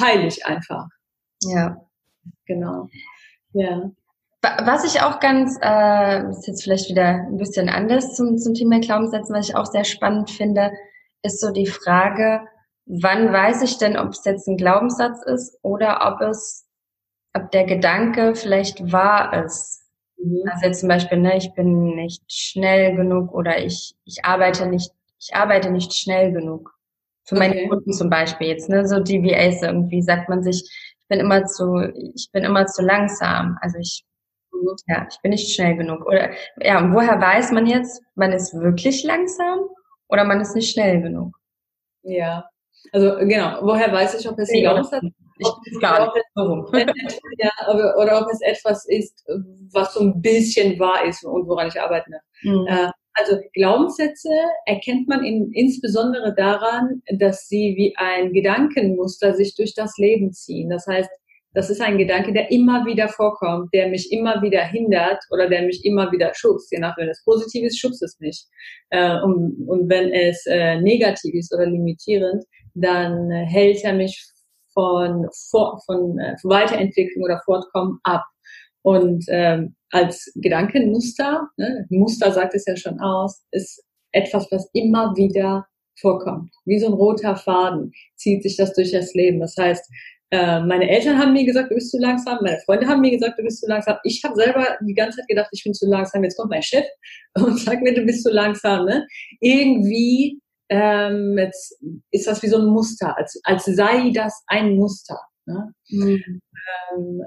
heilig 0.00 0.44
einfach. 0.44 0.86
Ja. 1.44 1.76
Genau. 2.46 2.88
Ja. 3.52 3.90
Was 4.42 4.84
ich 4.84 5.00
auch 5.00 5.20
ganz, 5.20 5.56
äh, 5.62 6.28
ist 6.28 6.48
jetzt 6.48 6.64
vielleicht 6.64 6.90
wieder 6.90 7.26
ein 7.28 7.36
bisschen 7.36 7.68
anders 7.68 8.14
zum, 8.16 8.38
zum 8.38 8.54
Thema 8.54 8.80
Glaubenssätzen, 8.80 9.34
was 9.36 9.48
ich 9.48 9.56
auch 9.56 9.66
sehr 9.66 9.84
spannend 9.84 10.30
finde, 10.30 10.72
ist 11.22 11.40
so 11.40 11.52
die 11.52 11.68
Frage, 11.68 12.40
wann 12.86 13.32
weiß 13.32 13.62
ich 13.62 13.78
denn, 13.78 13.96
ob 13.96 14.08
es 14.08 14.24
jetzt 14.24 14.48
ein 14.48 14.56
Glaubenssatz 14.56 15.22
ist 15.24 15.56
oder 15.62 16.12
ob 16.12 16.20
es, 16.28 16.66
ob 17.34 17.52
der 17.52 17.64
Gedanke 17.64 18.34
vielleicht 18.34 18.92
wahr 18.92 19.44
ist. 19.44 19.81
Mhm. 20.22 20.42
Also 20.50 20.66
jetzt 20.66 20.80
zum 20.80 20.88
Beispiel, 20.88 21.18
ne, 21.18 21.36
ich 21.36 21.52
bin 21.54 21.94
nicht 21.94 22.22
schnell 22.28 22.96
genug 22.96 23.32
oder 23.34 23.58
ich, 23.62 23.94
ich 24.04 24.24
arbeite 24.24 24.66
nicht, 24.66 24.90
ich 25.18 25.34
arbeite 25.34 25.70
nicht 25.70 25.92
schnell 25.94 26.32
genug. 26.32 26.72
Für 27.24 27.36
meine 27.36 27.54
okay. 27.54 27.68
Kunden 27.68 27.92
zum 27.92 28.10
Beispiel 28.10 28.48
jetzt, 28.48 28.68
ne, 28.68 28.86
so 28.86 29.00
DVAs 29.00 29.62
irgendwie 29.62 30.02
sagt 30.02 30.28
man 30.28 30.42
sich, 30.42 30.62
ich 31.00 31.08
bin 31.08 31.20
immer 31.20 31.44
zu, 31.44 31.76
ich 32.14 32.30
bin 32.32 32.44
immer 32.44 32.66
zu 32.66 32.82
langsam. 32.82 33.58
Also 33.60 33.78
ich, 33.78 34.04
ja, 34.86 35.06
ich 35.10 35.20
bin 35.22 35.30
nicht 35.30 35.54
schnell 35.54 35.76
genug. 35.76 36.06
Oder, 36.06 36.30
ja, 36.60 36.78
und 36.78 36.94
woher 36.94 37.20
weiß 37.20 37.52
man 37.52 37.66
jetzt, 37.66 38.02
man 38.14 38.32
ist 38.32 38.54
wirklich 38.54 39.04
langsam 39.04 39.60
oder 40.08 40.24
man 40.24 40.40
ist 40.40 40.54
nicht 40.54 40.72
schnell 40.72 41.00
genug? 41.00 41.36
Ja. 42.02 42.48
Also, 42.92 43.16
genau. 43.18 43.58
Woher 43.62 43.92
weiß 43.92 44.18
ich, 44.18 44.28
ob 44.28 44.38
es 44.38 44.50
nee, 44.50 44.62
Glaubenssatz 44.62 45.04
ich 45.38 45.46
weiß 45.46 45.80
gar 45.80 46.12
nicht. 46.14 47.20
Ja, 47.38 47.50
aber, 47.66 47.96
oder 47.98 48.22
ob 48.22 48.30
es 48.30 48.40
etwas 48.42 48.86
ist, 48.88 49.24
was 49.72 49.94
so 49.94 50.00
ein 50.00 50.20
bisschen 50.20 50.78
wahr 50.78 51.04
ist 51.04 51.24
und 51.24 51.46
woran 51.48 51.68
ich 51.68 51.80
arbeite. 51.80 52.10
Mhm. 52.42 52.66
Äh, 52.68 52.88
also 53.14 53.36
Glaubenssätze 53.52 54.30
erkennt 54.66 55.06
man 55.08 55.24
in, 55.24 55.52
insbesondere 55.52 56.34
daran, 56.34 57.02
dass 57.18 57.46
sie 57.46 57.74
wie 57.76 57.94
ein 57.96 58.32
Gedankenmuster 58.32 59.34
sich 59.34 59.54
durch 59.54 59.74
das 59.74 59.96
Leben 59.98 60.32
ziehen. 60.32 60.70
Das 60.70 60.86
heißt, 60.86 61.10
das 61.54 61.68
ist 61.68 61.82
ein 61.82 61.98
Gedanke, 61.98 62.32
der 62.32 62.50
immer 62.50 62.86
wieder 62.86 63.08
vorkommt, 63.08 63.68
der 63.74 63.88
mich 63.88 64.10
immer 64.10 64.40
wieder 64.40 64.64
hindert 64.64 65.22
oder 65.30 65.48
der 65.48 65.62
mich 65.62 65.84
immer 65.84 66.10
wieder 66.10 66.32
schubst. 66.34 66.72
Je 66.72 66.78
nach 66.78 66.96
wenn 66.96 67.10
es 67.10 67.22
positiv 67.24 67.66
ist, 67.66 67.78
schubst 67.78 68.02
es 68.02 68.18
mich. 68.20 68.46
Äh, 68.88 69.20
und, 69.20 69.68
und 69.68 69.90
wenn 69.90 70.10
es 70.10 70.46
äh, 70.46 70.80
negativ 70.80 71.34
ist 71.34 71.52
oder 71.54 71.66
limitierend, 71.66 72.44
dann 72.74 73.30
hält 73.30 73.84
er 73.84 73.92
mich 73.92 74.31
von, 74.72 75.26
von, 75.50 75.78
von 75.86 76.18
äh, 76.18 76.36
Weiterentwicklung 76.42 77.24
oder 77.24 77.40
Fortkommen 77.44 77.98
ab. 78.04 78.24
Und 78.82 79.24
ähm, 79.28 79.76
als 79.90 80.32
Gedankenmuster, 80.34 81.48
ne, 81.56 81.86
Muster 81.90 82.32
sagt 82.32 82.54
es 82.54 82.66
ja 82.66 82.76
schon 82.76 82.98
aus, 83.00 83.44
ist 83.52 83.82
etwas, 84.12 84.48
was 84.50 84.68
immer 84.72 85.14
wieder 85.16 85.66
vorkommt. 86.00 86.50
Wie 86.64 86.78
so 86.78 86.86
ein 86.86 86.92
roter 86.92 87.36
Faden 87.36 87.92
zieht 88.16 88.42
sich 88.42 88.56
das 88.56 88.72
durch 88.74 88.92
das 88.92 89.14
Leben. 89.14 89.40
Das 89.40 89.54
heißt, 89.56 89.88
äh, 90.32 90.60
meine 90.60 90.88
Eltern 90.88 91.18
haben 91.18 91.34
mir 91.34 91.44
gesagt, 91.44 91.70
du 91.70 91.74
bist 91.74 91.90
zu 91.90 91.98
langsam, 91.98 92.38
meine 92.40 92.58
Freunde 92.64 92.86
haben 92.86 93.02
mir 93.02 93.10
gesagt, 93.10 93.38
du 93.38 93.42
bist 93.42 93.60
zu 93.60 93.68
langsam. 93.68 93.98
Ich 94.02 94.22
habe 94.24 94.34
selber 94.34 94.66
die 94.80 94.94
ganze 94.94 95.18
Zeit 95.18 95.28
gedacht, 95.28 95.48
ich 95.52 95.62
bin 95.62 95.74
zu 95.74 95.86
langsam. 95.86 96.24
Jetzt 96.24 96.38
kommt 96.38 96.50
mein 96.50 96.62
Chef 96.62 96.86
und 97.34 97.58
sagt 97.60 97.82
mir, 97.82 97.94
du 97.94 98.04
bist 98.04 98.24
zu 98.24 98.30
langsam. 98.30 98.86
Ne? 98.86 99.06
Irgendwie 99.40 100.40
ähm, 100.72 101.36
jetzt 101.36 101.78
ist 102.10 102.26
das 102.26 102.42
wie 102.42 102.48
so 102.48 102.56
ein 102.56 102.66
Muster, 102.66 103.14
als, 103.18 103.38
als 103.44 103.66
sei 103.66 104.10
das 104.14 104.42
ein 104.46 104.74
Muster. 104.76 105.20
Ne? 105.44 105.74
Mhm. 105.90 106.40
Ähm, 106.94 107.22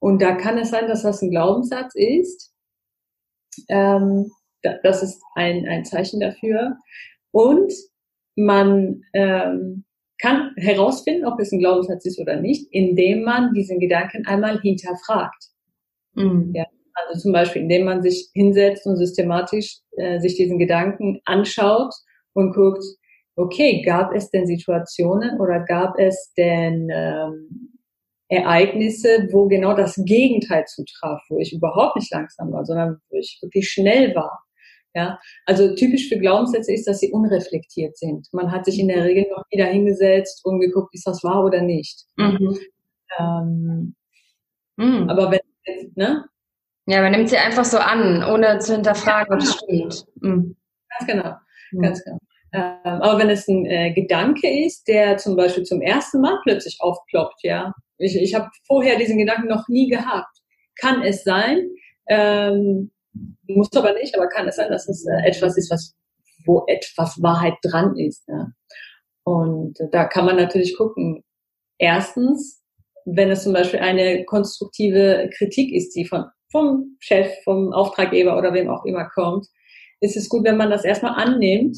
und 0.00 0.20
da 0.20 0.34
kann 0.34 0.58
es 0.58 0.70
sein, 0.70 0.88
dass 0.88 1.02
das 1.02 1.22
ein 1.22 1.30
Glaubenssatz 1.30 1.94
ist. 1.94 2.52
Ähm, 3.68 4.32
das 4.82 5.04
ist 5.04 5.22
ein, 5.36 5.66
ein 5.68 5.84
Zeichen 5.84 6.18
dafür. 6.18 6.76
Und 7.30 7.72
man 8.34 9.02
ähm, 9.12 9.84
kann 10.20 10.52
herausfinden, 10.56 11.24
ob 11.24 11.38
es 11.38 11.52
ein 11.52 11.60
Glaubenssatz 11.60 12.04
ist 12.04 12.18
oder 12.18 12.40
nicht, 12.40 12.66
indem 12.72 13.22
man 13.22 13.52
diesen 13.54 13.78
Gedanken 13.78 14.26
einmal 14.26 14.60
hinterfragt. 14.60 15.44
Mhm. 16.14 16.52
Ja, 16.52 16.66
also 16.94 17.20
zum 17.20 17.32
Beispiel, 17.32 17.62
indem 17.62 17.84
man 17.84 18.02
sich 18.02 18.28
hinsetzt 18.34 18.86
und 18.86 18.96
systematisch 18.96 19.78
äh, 19.96 20.18
sich 20.18 20.34
diesen 20.34 20.58
Gedanken 20.58 21.20
anschaut 21.26 21.94
und 22.34 22.54
guckt, 22.54 22.84
okay, 23.36 23.82
gab 23.82 24.14
es 24.14 24.30
denn 24.30 24.46
Situationen 24.46 25.40
oder 25.40 25.60
gab 25.60 25.98
es 25.98 26.32
denn 26.36 26.88
ähm, 26.92 27.78
Ereignisse, 28.28 29.28
wo 29.30 29.46
genau 29.46 29.74
das 29.74 29.94
Gegenteil 30.04 30.64
zutraf, 30.66 31.22
wo 31.28 31.38
ich 31.38 31.52
überhaupt 31.52 31.96
nicht 31.96 32.12
langsam 32.12 32.52
war, 32.52 32.64
sondern 32.64 33.00
wo 33.10 33.16
ich 33.16 33.38
wirklich 33.40 33.70
schnell 33.70 34.14
war. 34.14 34.44
Ja, 34.94 35.18
also 35.46 35.74
typisch 35.74 36.08
für 36.08 36.18
Glaubenssätze 36.18 36.72
ist, 36.72 36.88
dass 36.88 36.98
sie 36.98 37.12
unreflektiert 37.12 37.96
sind. 37.96 38.26
Man 38.32 38.50
hat 38.50 38.64
sich 38.64 38.78
in 38.78 38.88
der 38.88 39.04
Regel 39.04 39.26
noch 39.30 39.44
wieder 39.50 39.66
hingesetzt 39.66 40.44
und 40.44 40.60
geguckt, 40.60 40.94
ist 40.94 41.06
das 41.06 41.22
wahr 41.22 41.44
oder 41.44 41.62
nicht. 41.62 42.04
Mhm. 42.16 42.58
Ähm, 43.18 43.94
mhm. 44.76 45.08
Aber 45.08 45.30
wenn, 45.30 45.92
ne? 45.94 46.24
Ja, 46.86 47.02
man 47.02 47.12
nimmt 47.12 47.28
sie 47.28 47.36
einfach 47.36 47.66
so 47.66 47.78
an, 47.78 48.24
ohne 48.24 48.58
zu 48.58 48.74
hinterfragen, 48.74 49.34
ob 49.34 49.40
es 49.40 49.54
stimmt. 49.54 50.06
Mhm. 50.20 50.56
Ganz 50.98 51.10
genau, 51.10 51.34
ganz 51.80 52.04
genau. 52.04 52.18
Ähm, 52.52 52.78
aber 52.84 53.18
wenn 53.18 53.30
es 53.30 53.46
ein 53.48 53.66
äh, 53.66 53.92
Gedanke 53.92 54.48
ist, 54.64 54.88
der 54.88 55.18
zum 55.18 55.36
Beispiel 55.36 55.64
zum 55.64 55.82
ersten 55.82 56.20
Mal 56.20 56.38
plötzlich 56.44 56.78
aufploppt, 56.80 57.42
ja, 57.42 57.72
ich, 57.98 58.16
ich 58.16 58.34
habe 58.34 58.48
vorher 58.66 58.96
diesen 58.96 59.18
Gedanken 59.18 59.48
noch 59.48 59.68
nie 59.68 59.88
gehabt, 59.88 60.38
kann 60.80 61.02
es 61.02 61.24
sein, 61.24 61.68
ähm, 62.08 62.90
muss 63.46 63.74
aber 63.74 63.92
nicht, 63.94 64.16
aber 64.16 64.28
kann 64.28 64.48
es 64.48 64.56
sein, 64.56 64.70
dass 64.70 64.88
es 64.88 65.06
äh, 65.06 65.28
etwas 65.28 65.58
ist, 65.58 65.70
was 65.70 65.94
wo 66.48 66.64
etwas 66.66 67.22
Wahrheit 67.22 67.54
dran 67.62 67.96
ist. 67.96 68.26
Ja. 68.26 68.48
Und 69.24 69.78
da 69.92 70.04
kann 70.04 70.24
man 70.24 70.36
natürlich 70.36 70.76
gucken. 70.76 71.22
Erstens, 71.78 72.62
wenn 73.04 73.30
es 73.30 73.44
zum 73.44 73.52
Beispiel 73.52 73.80
eine 73.80 74.24
konstruktive 74.24 75.30
Kritik 75.36 75.72
ist, 75.72 75.94
die 75.94 76.06
von, 76.06 76.24
vom 76.50 76.96
Chef, 76.98 77.30
vom 77.44 77.72
Auftraggeber 77.72 78.36
oder 78.36 78.52
wem 78.52 78.68
auch 78.68 78.84
immer 78.84 79.08
kommt, 79.10 79.46
ist 80.00 80.16
es 80.16 80.28
gut, 80.28 80.44
wenn 80.44 80.56
man 80.56 80.70
das 80.70 80.84
erstmal 80.84 81.14
annimmt 81.14 81.76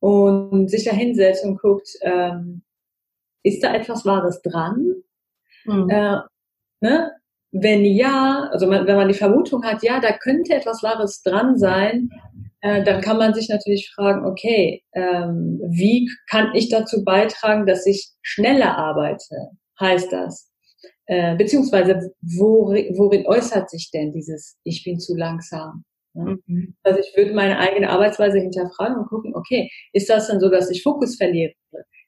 und 0.00 0.68
sich 0.68 0.84
da 0.84 0.92
hinsetzt 0.92 1.44
und 1.44 1.60
guckt, 1.60 1.88
ähm, 2.02 2.62
ist 3.42 3.62
da 3.62 3.74
etwas 3.74 4.04
Wahres 4.04 4.42
dran? 4.42 4.86
Mhm. 5.64 5.88
Äh, 5.90 6.18
ne? 6.80 7.12
Wenn 7.52 7.84
ja, 7.84 8.48
also 8.50 8.66
man, 8.66 8.86
wenn 8.86 8.96
man 8.96 9.08
die 9.08 9.14
Vermutung 9.14 9.64
hat, 9.64 9.82
ja, 9.82 10.00
da 10.00 10.12
könnte 10.12 10.54
etwas 10.54 10.82
Wahres 10.82 11.22
dran 11.22 11.56
sein, 11.56 12.10
äh, 12.62 12.82
dann 12.82 13.00
kann 13.00 13.18
man 13.18 13.32
sich 13.32 13.48
natürlich 13.48 13.92
fragen, 13.94 14.26
okay, 14.26 14.82
ähm, 14.92 15.60
wie 15.68 16.10
kann 16.28 16.54
ich 16.54 16.68
dazu 16.68 17.04
beitragen, 17.04 17.66
dass 17.66 17.86
ich 17.86 18.10
schneller 18.22 18.76
arbeite? 18.76 19.50
Heißt 19.78 20.12
das? 20.12 20.50
Äh, 21.06 21.36
beziehungsweise 21.36 22.12
worin, 22.22 22.96
worin 22.96 23.26
äußert 23.26 23.70
sich 23.70 23.90
denn 23.92 24.12
dieses 24.12 24.56
Ich 24.64 24.82
bin 24.82 24.98
zu 24.98 25.14
langsam? 25.14 25.84
Mhm. 26.14 26.74
Also 26.82 27.00
ich 27.00 27.16
würde 27.16 27.34
meine 27.34 27.58
eigene 27.58 27.90
Arbeitsweise 27.90 28.38
hinterfragen 28.38 28.96
und 28.96 29.08
gucken, 29.08 29.34
okay, 29.34 29.70
ist 29.92 30.08
das 30.08 30.28
denn 30.28 30.40
so, 30.40 30.48
dass 30.48 30.70
ich 30.70 30.82
Fokus 30.82 31.16
verliere? 31.16 31.52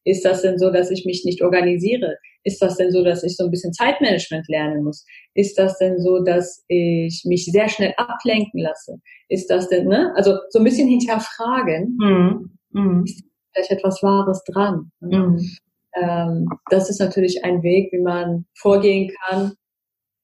Ist 0.05 0.25
das 0.25 0.43
denn 0.43 0.57
so, 0.57 0.71
dass 0.71 0.91
ich 0.93 1.05
mich 1.05 1.25
nicht 1.25 1.43
organisiere? 1.43 2.17
Ist 2.45 2.63
das 2.63 2.77
denn 2.77 2.93
so, 2.93 3.03
dass 3.03 3.25
ich 3.25 3.37
so 3.37 3.45
ein 3.45 3.51
bisschen 3.51 3.73
Zeitmanagement 3.73 4.47
lernen 4.49 4.85
muss? 4.85 5.05
Ist 5.35 5.59
das 5.59 5.77
denn 5.79 5.99
so, 5.99 6.23
dass 6.23 6.65
ich 6.69 7.25
mich 7.27 7.45
sehr 7.47 7.69
schnell 7.69 7.93
ablenken 7.97 8.61
lasse? 8.61 8.99
Ist 9.29 9.51
das 9.51 9.69
denn, 9.69 9.89
ne? 9.89 10.13
Also 10.15 10.39
so 10.51 10.61
ein 10.61 10.65
bisschen 10.65 10.89
hinterfragen, 10.89 11.97
mhm. 11.99 12.51
Mhm. 12.71 13.05
ist 13.05 13.25
vielleicht 13.53 13.73
etwas 13.73 14.01
Wahres 14.05 14.45
dran? 14.45 14.93
Mhm. 15.01 15.41
Ähm, 15.95 16.49
das 16.71 16.89
ist 16.89 17.01
natürlich 17.01 17.45
ein 17.45 17.65
Weg, 17.65 17.93
wie 17.93 18.03
man 18.03 18.47
vorgehen 18.55 19.13
kann, 19.27 19.55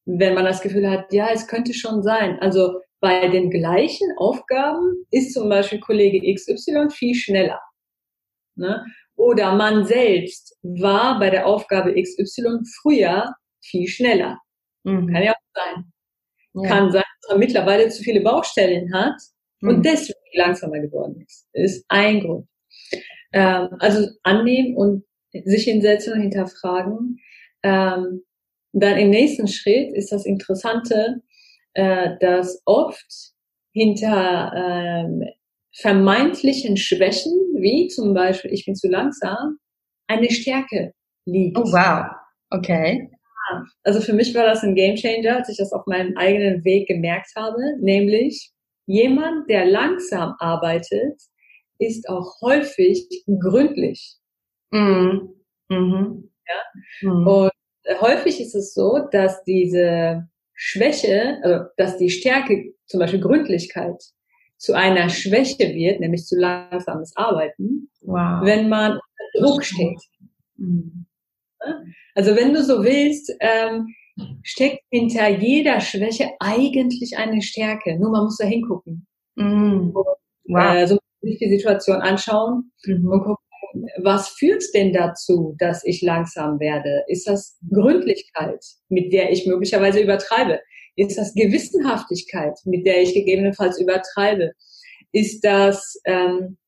wenn 0.05 0.35
man 0.35 0.45
das 0.45 0.61
Gefühl 0.61 0.89
hat, 0.89 1.13
ja, 1.13 1.29
es 1.33 1.49
könnte 1.49 1.75
schon 1.75 2.03
sein. 2.05 2.39
Also 2.41 2.81
bei 3.03 3.27
den 3.27 3.51
gleichen 3.51 4.07
Aufgaben 4.17 5.05
ist 5.11 5.35
zum 5.35 5.49
Beispiel 5.49 5.81
Kollege 5.81 6.33
XY 6.33 6.89
viel 6.91 7.17
schneller. 7.17 7.61
Ne? 8.55 8.87
Oder 9.17 9.57
man 9.57 9.85
selbst 9.85 10.57
war 10.63 11.19
bei 11.19 11.29
der 11.29 11.47
Aufgabe 11.47 12.01
XY 12.01 12.61
früher 12.81 13.35
viel 13.61 13.89
schneller. 13.89 14.39
Mhm. 14.85 15.13
Kann 15.13 15.23
ja 15.25 15.33
auch 15.33 15.53
sein. 15.53 15.93
Ja. 16.55 16.69
Kann 16.69 16.93
sein, 16.93 17.03
dass 17.03 17.31
man 17.31 17.41
mittlerweile 17.41 17.89
zu 17.89 18.05
viele 18.05 18.21
Baustellen 18.21 18.95
hat 18.95 19.21
mhm. 19.61 19.69
und 19.69 19.85
deswegen 19.85 20.19
langsamer 20.35 20.79
geworden 20.79 21.25
ist. 21.27 21.49
Ist 21.55 21.85
ein 21.89 22.21
Grund. 22.21 22.47
Ähm, 23.33 23.69
also 23.81 24.11
annehmen 24.23 24.77
und 24.77 25.05
sich 25.33 25.65
hinsetzen 25.65 26.13
und 26.13 26.21
hinterfragen. 26.21 27.19
Ähm, 27.65 28.23
dann 28.73 28.97
im 28.97 29.11
nächsten 29.11 29.49
Schritt 29.49 29.93
ist 29.93 30.13
das 30.13 30.25
Interessante, 30.25 31.21
äh, 31.75 32.11
dass 32.21 32.63
oft 32.65 33.33
hinter 33.73 34.53
ähm, 34.55 35.25
vermeintlichen 35.75 36.77
Schwächen, 36.77 37.33
wie 37.55 37.89
zum 37.89 38.15
Beispiel 38.15 38.53
ich 38.53 38.67
bin 38.67 38.75
zu 38.75 38.89
langsam, 38.89 39.59
eine 40.07 40.31
Stärke 40.31 40.93
liegt. 41.25 41.57
Oh 41.57 41.65
wow, 41.65 42.07
okay. 42.51 43.11
Also 43.83 44.01
für 44.01 44.13
mich 44.13 44.35
war 44.35 44.45
das 44.45 44.63
ein 44.63 44.75
Gamechanger, 44.75 45.37
als 45.37 45.49
ich 45.49 45.57
das 45.57 45.73
auf 45.73 45.87
meinem 45.87 46.17
eigenen 46.17 46.65
Weg 46.65 46.89
gemerkt 46.89 47.31
habe, 47.37 47.61
nämlich 47.81 48.51
jemand, 48.87 49.49
der 49.51 49.67
langsam 49.67 50.35
arbeitet, 50.39 51.21
ist 51.79 52.09
auch 52.09 52.41
häufig 52.41 53.09
gründlich. 53.41 54.17
Mhm. 54.71 55.35
Mhm. 55.69 56.31
Ja? 56.47 57.09
Mhm. 57.11 57.27
Und 57.27 57.53
häufig 58.01 58.41
ist 58.41 58.55
es 58.55 58.75
so, 58.75 59.01
dass 59.11 59.43
diese 59.45 60.29
Schwäche, 60.55 61.39
also 61.43 61.65
dass 61.77 61.99
die 61.99 62.11
Stärke, 62.11 62.75
zum 62.87 63.01
Beispiel 63.01 63.21
Gründlichkeit, 63.21 64.03
zu 64.57 64.75
einer 64.75 65.09
Schwäche 65.09 65.75
wird, 65.75 66.01
nämlich 66.01 66.25
zu 66.25 66.39
langsames 66.39 67.17
Arbeiten, 67.17 67.91
wow. 68.03 68.45
wenn 68.45 68.69
man 68.69 68.93
unter 68.93 69.49
Druck 69.49 69.65
steht. 69.65 69.99
Mhm. 70.57 71.07
Also 72.15 72.37
wenn 72.37 72.53
du 72.53 72.63
so 72.63 72.85
willst, 72.85 73.33
ähm, 73.41 73.89
steckt 74.43 74.85
hinter 74.91 75.29
jeder 75.29 75.81
Schwäche 75.81 76.31
eigentlich 76.39 77.17
eine 77.17 77.43
Stärke. 77.43 77.99
Nur 77.99 78.11
man 78.11 78.25
muss 78.25 78.37
da 78.37 78.47
hingucken. 78.47 79.07
Mhm. 79.37 79.95
Wow. 79.95 80.75
äh, 80.75 80.87
so 80.87 80.99
sich 81.23 81.39
die 81.39 81.49
Situation 81.49 82.01
anschauen 82.01 82.73
mhm. 82.85 83.09
und 83.09 83.21
gucken, 83.21 83.45
was 84.03 84.29
führt 84.29 84.63
denn 84.75 84.93
dazu, 84.93 85.55
dass 85.59 85.85
ich 85.85 86.03
langsam 86.03 86.61
werde? 86.61 87.05
Ist 87.09 87.27
das 87.29 87.59
Gründlichkeit, 87.71 88.65
mit 88.89 89.13
der 89.13 89.31
ich 89.31 89.47
möglicherweise 89.47 90.01
übertreibe? 90.01 90.61
Ist 90.97 91.17
das 91.17 91.35
Gewissenhaftigkeit, 91.35 92.59
mit 92.65 92.87
der 92.87 93.03
ich 93.03 93.15
gegebenenfalls 93.15 93.81
übertreibe? 93.81 94.53
Ist 95.13 95.45
das 95.45 96.01
ähm, 96.05 96.59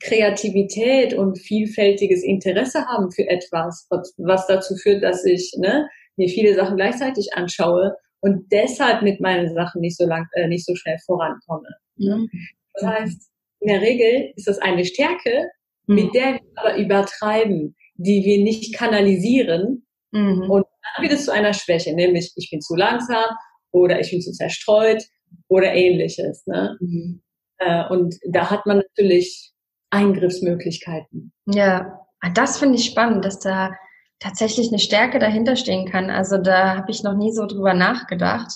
Kreativität 0.00 1.14
und 1.14 1.38
vielfältiges 1.38 2.22
Interesse 2.22 2.86
haben 2.86 3.10
für 3.10 3.28
etwas, 3.28 3.86
was 4.16 4.46
dazu 4.46 4.76
führt, 4.76 5.02
dass 5.02 5.24
ich 5.24 5.54
ne, 5.58 5.88
mir 6.16 6.28
viele 6.28 6.54
Sachen 6.54 6.76
gleichzeitig 6.76 7.34
anschaue 7.34 7.94
und 8.20 8.46
deshalb 8.52 9.02
mit 9.02 9.20
meinen 9.20 9.52
Sachen 9.54 9.80
nicht 9.80 9.96
so 9.96 10.06
lang, 10.06 10.26
äh, 10.32 10.48
nicht 10.48 10.64
so 10.64 10.74
schnell 10.74 10.98
vorankomme. 11.04 11.68
Mhm. 11.96 12.28
Das 12.74 12.84
heißt, 12.84 13.30
in 13.60 13.68
der 13.68 13.80
Regel 13.80 14.32
ist 14.36 14.46
das 14.46 14.58
eine 14.58 14.84
Stärke, 14.84 15.48
mhm. 15.88 15.94
mit 15.94 16.14
der 16.14 16.34
wir 16.34 16.40
aber 16.54 16.76
übertreiben, 16.76 17.74
die 17.96 18.22
wir 18.24 18.44
nicht 18.44 18.74
kanalisieren 18.74 19.86
mhm. 20.12 20.48
und 20.48 20.64
dann 20.94 21.02
wird 21.02 21.12
es 21.12 21.24
zu 21.24 21.32
einer 21.32 21.52
Schwäche, 21.52 21.94
nämlich 21.94 22.32
ich 22.36 22.50
bin 22.50 22.60
zu 22.60 22.76
langsam 22.76 23.24
oder 23.72 24.00
ich 24.00 24.10
bin 24.10 24.22
zu 24.22 24.32
zerstreut 24.32 25.02
oder 25.48 25.74
ähnliches. 25.74 26.46
Ne? 26.46 26.76
Mhm. 26.80 27.22
Äh, 27.58 27.88
und 27.88 28.14
da 28.30 28.50
hat 28.50 28.66
man 28.66 28.78
natürlich 28.78 29.52
Eingriffsmöglichkeiten. 29.90 31.32
Ja, 31.46 32.00
ah, 32.20 32.30
das 32.30 32.58
finde 32.58 32.76
ich 32.76 32.84
spannend, 32.84 33.24
dass 33.24 33.40
da 33.40 33.72
tatsächlich 34.20 34.68
eine 34.68 34.78
Stärke 34.78 35.18
dahinter 35.18 35.56
stehen 35.56 35.86
kann. 35.86 36.10
Also 36.10 36.38
da 36.38 36.76
habe 36.76 36.90
ich 36.90 37.02
noch 37.02 37.14
nie 37.14 37.32
so 37.32 37.46
drüber 37.46 37.74
nachgedacht, 37.74 38.52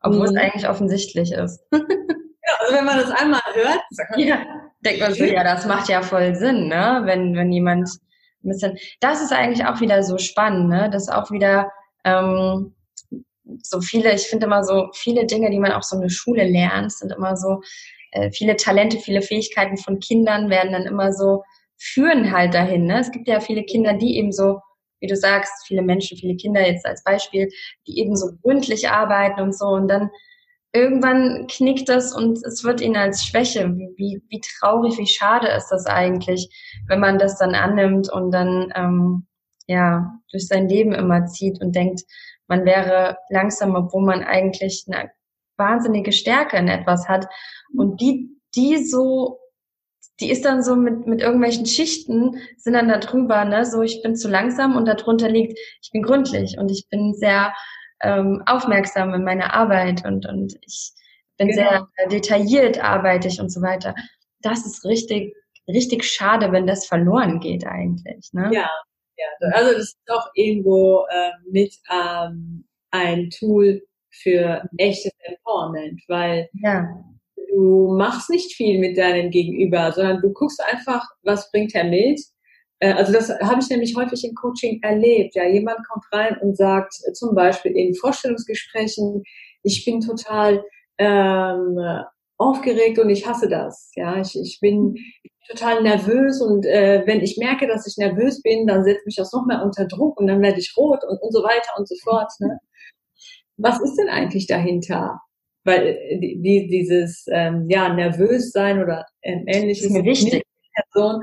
obwohl 0.00 0.30
mhm. 0.30 0.36
es 0.36 0.42
eigentlich 0.42 0.68
offensichtlich 0.68 1.32
ist. 1.32 1.60
also 2.58 2.74
wenn 2.74 2.84
man 2.84 2.98
das 2.98 3.10
einmal 3.10 3.40
hört, 3.54 3.80
ja, 4.16 4.44
denkt 4.84 5.00
man 5.00 5.14
so, 5.14 5.24
ja, 5.24 5.44
das 5.44 5.66
macht 5.66 5.88
ja 5.88 6.02
voll 6.02 6.34
Sinn, 6.34 6.68
ne? 6.68 7.02
Wenn, 7.04 7.36
wenn 7.36 7.52
jemand 7.52 7.88
ein 8.42 8.48
bisschen. 8.48 8.78
Das 9.00 9.22
ist 9.22 9.32
eigentlich 9.32 9.66
auch 9.66 9.80
wieder 9.80 10.02
so 10.02 10.18
spannend, 10.18 10.68
ne? 10.68 10.90
Das 10.90 11.04
ist 11.04 11.12
auch 11.12 11.30
wieder 11.30 11.70
ähm, 12.04 12.74
so 13.62 13.80
viele, 13.80 14.14
ich 14.14 14.22
finde 14.22 14.46
immer 14.46 14.64
so 14.64 14.88
viele 14.94 15.26
Dinge, 15.26 15.50
die 15.50 15.58
man 15.58 15.72
auch 15.72 15.82
so 15.82 15.96
in 15.96 16.02
der 16.02 16.08
Schule 16.08 16.44
lernt, 16.44 16.92
sind 16.92 17.12
immer 17.12 17.36
so, 17.36 17.60
äh, 18.12 18.30
viele 18.30 18.56
Talente, 18.56 18.98
viele 18.98 19.22
Fähigkeiten 19.22 19.76
von 19.76 20.00
Kindern 20.00 20.50
werden 20.50 20.72
dann 20.72 20.86
immer 20.86 21.12
so, 21.12 21.42
führen 21.78 22.32
halt 22.32 22.54
dahin. 22.54 22.86
Ne? 22.86 23.00
Es 23.00 23.10
gibt 23.10 23.28
ja 23.28 23.40
viele 23.40 23.64
Kinder, 23.64 23.94
die 23.94 24.16
eben 24.18 24.32
so, 24.32 24.60
wie 25.00 25.06
du 25.06 25.16
sagst, 25.16 25.66
viele 25.66 25.82
Menschen, 25.82 26.18
viele 26.18 26.36
Kinder 26.36 26.66
jetzt 26.66 26.84
als 26.84 27.02
Beispiel, 27.04 27.48
die 27.86 27.98
eben 27.98 28.16
so 28.16 28.32
gründlich 28.42 28.88
arbeiten 28.88 29.40
und 29.40 29.56
so 29.56 29.66
und 29.66 29.88
dann 29.88 30.10
irgendwann 30.72 31.46
knickt 31.48 31.88
das 31.88 32.14
und 32.14 32.44
es 32.44 32.64
wird 32.64 32.80
ihnen 32.80 32.96
als 32.96 33.24
Schwäche. 33.24 33.76
Wie, 33.76 33.92
wie, 33.96 34.22
wie 34.28 34.40
traurig, 34.40 34.98
wie 34.98 35.06
schade 35.06 35.48
ist 35.48 35.68
das 35.68 35.86
eigentlich, 35.86 36.48
wenn 36.86 37.00
man 37.00 37.18
das 37.18 37.38
dann 37.38 37.54
annimmt 37.54 38.10
und 38.12 38.30
dann 38.30 38.72
ähm, 38.74 39.26
ja 39.66 40.12
durch 40.30 40.46
sein 40.46 40.68
Leben 40.68 40.92
immer 40.92 41.26
zieht 41.26 41.60
und 41.60 41.74
denkt, 41.74 42.02
man 42.46 42.64
wäre 42.64 43.18
langsam, 43.28 43.74
obwohl 43.74 44.02
man 44.02 44.22
eigentlich 44.22 44.84
eine 44.88 45.10
wahnsinnige 45.56 46.12
Stärke 46.12 46.56
in 46.56 46.68
etwas 46.68 47.08
hat. 47.08 47.26
Und 47.76 48.00
die, 48.00 48.36
die 48.56 48.84
so, 48.84 49.38
die 50.18 50.30
ist 50.30 50.44
dann 50.44 50.62
so 50.62 50.74
mit, 50.74 51.06
mit 51.06 51.20
irgendwelchen 51.20 51.66
Schichten, 51.66 52.38
sind 52.56 52.74
dann 52.74 52.88
da 52.88 52.98
drüber, 52.98 53.44
ne, 53.44 53.64
so 53.64 53.82
ich 53.82 54.02
bin 54.02 54.16
zu 54.16 54.28
langsam 54.28 54.76
und 54.76 54.86
darunter 54.86 55.28
liegt, 55.28 55.58
ich 55.82 55.90
bin 55.92 56.02
gründlich 56.02 56.58
und 56.58 56.70
ich 56.70 56.88
bin 56.90 57.14
sehr 57.14 57.54
ähm, 58.02 58.42
aufmerksam 58.46 59.14
in 59.14 59.24
meiner 59.24 59.54
Arbeit 59.54 60.04
und, 60.04 60.26
und 60.26 60.56
ich 60.66 60.92
bin 61.38 61.48
genau. 61.48 61.86
sehr 61.98 62.08
detailliert 62.08 62.82
arbeite 62.82 63.28
ich 63.28 63.40
und 63.40 63.50
so 63.50 63.62
weiter. 63.62 63.94
Das 64.42 64.64
ist 64.66 64.84
richtig, 64.84 65.34
richtig 65.68 66.04
schade, 66.04 66.52
wenn 66.52 66.66
das 66.66 66.86
verloren 66.86 67.40
geht 67.40 67.66
eigentlich. 67.66 68.30
Ne? 68.32 68.50
Ja, 68.52 68.70
ja. 69.16 69.48
Also 69.52 69.72
das 69.72 69.82
ist 69.82 69.98
doch 70.06 70.30
irgendwo 70.34 71.06
äh, 71.10 71.30
mit 71.50 71.74
ähm, 71.90 72.66
ein 72.90 73.30
Tool 73.30 73.82
für 74.10 74.68
echtes 74.78 75.12
Empowerment, 75.22 76.02
weil 76.08 76.48
ja. 76.54 76.88
du 77.54 77.94
machst 77.96 78.30
nicht 78.30 78.54
viel 78.54 78.78
mit 78.78 78.98
deinem 78.98 79.30
Gegenüber, 79.30 79.92
sondern 79.92 80.20
du 80.20 80.32
guckst 80.32 80.62
einfach, 80.62 81.06
was 81.22 81.50
bringt 81.50 81.74
er 81.74 81.84
mit. 81.84 82.20
Äh, 82.80 82.92
also 82.92 83.12
das 83.12 83.30
habe 83.30 83.60
ich 83.60 83.68
nämlich 83.68 83.94
häufig 83.96 84.24
im 84.24 84.34
Coaching 84.34 84.80
erlebt. 84.82 85.34
Ja, 85.34 85.44
jemand 85.46 85.86
kommt 85.88 86.04
rein 86.12 86.36
und 86.40 86.56
sagt 86.56 86.94
äh, 87.06 87.12
zum 87.12 87.34
Beispiel 87.34 87.72
in 87.72 87.94
Vorstellungsgesprächen, 87.94 89.22
ich 89.62 89.84
bin 89.84 90.00
total 90.00 90.64
ähm, 90.98 91.78
aufgeregt 92.38 92.98
und 92.98 93.10
ich 93.10 93.26
hasse 93.26 93.48
das. 93.48 93.92
Ja, 93.94 94.18
ich, 94.20 94.34
ich 94.34 94.58
bin 94.60 94.96
total 95.48 95.82
nervös 95.82 96.40
und 96.40 96.64
äh, 96.64 97.02
wenn 97.06 97.20
ich 97.20 97.36
merke, 97.36 97.66
dass 97.66 97.86
ich 97.86 97.96
nervös 97.98 98.42
bin, 98.42 98.66
dann 98.66 98.84
setzt 98.84 99.04
mich 99.04 99.16
das 99.16 99.32
noch 99.32 99.46
mehr 99.46 99.62
unter 99.62 99.86
Druck 99.86 100.18
und 100.18 100.26
dann 100.26 100.40
werde 100.42 100.58
ich 100.58 100.74
rot 100.76 101.04
und, 101.04 101.20
und 101.20 101.32
so 101.32 101.42
weiter 101.42 101.72
und 101.76 101.86
so 101.88 101.94
fort. 102.02 102.32
Ne? 102.38 102.58
Was 103.56 103.80
ist 103.80 103.96
denn 103.96 104.08
eigentlich 104.08 104.46
dahinter? 104.46 105.20
Weil 105.64 105.86
äh, 105.86 106.18
die, 106.18 106.68
dieses 106.68 107.26
ähm, 107.30 107.66
ja 107.68 107.92
nervös 107.92 108.52
sein 108.52 108.82
oder 108.82 109.04
ähm, 109.22 109.44
ähnliches 109.46 109.86
ist 109.86 109.92
mir 109.92 110.04
wichtig. 110.04 110.42
Person, 110.92 111.22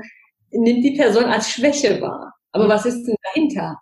nimmt 0.50 0.84
die 0.84 0.96
Person 0.96 1.24
als 1.24 1.50
Schwäche 1.50 2.00
wahr. 2.00 2.34
Aber 2.52 2.68
was 2.68 2.86
ist 2.86 3.04
denn 3.04 3.16
dahinter? 3.22 3.78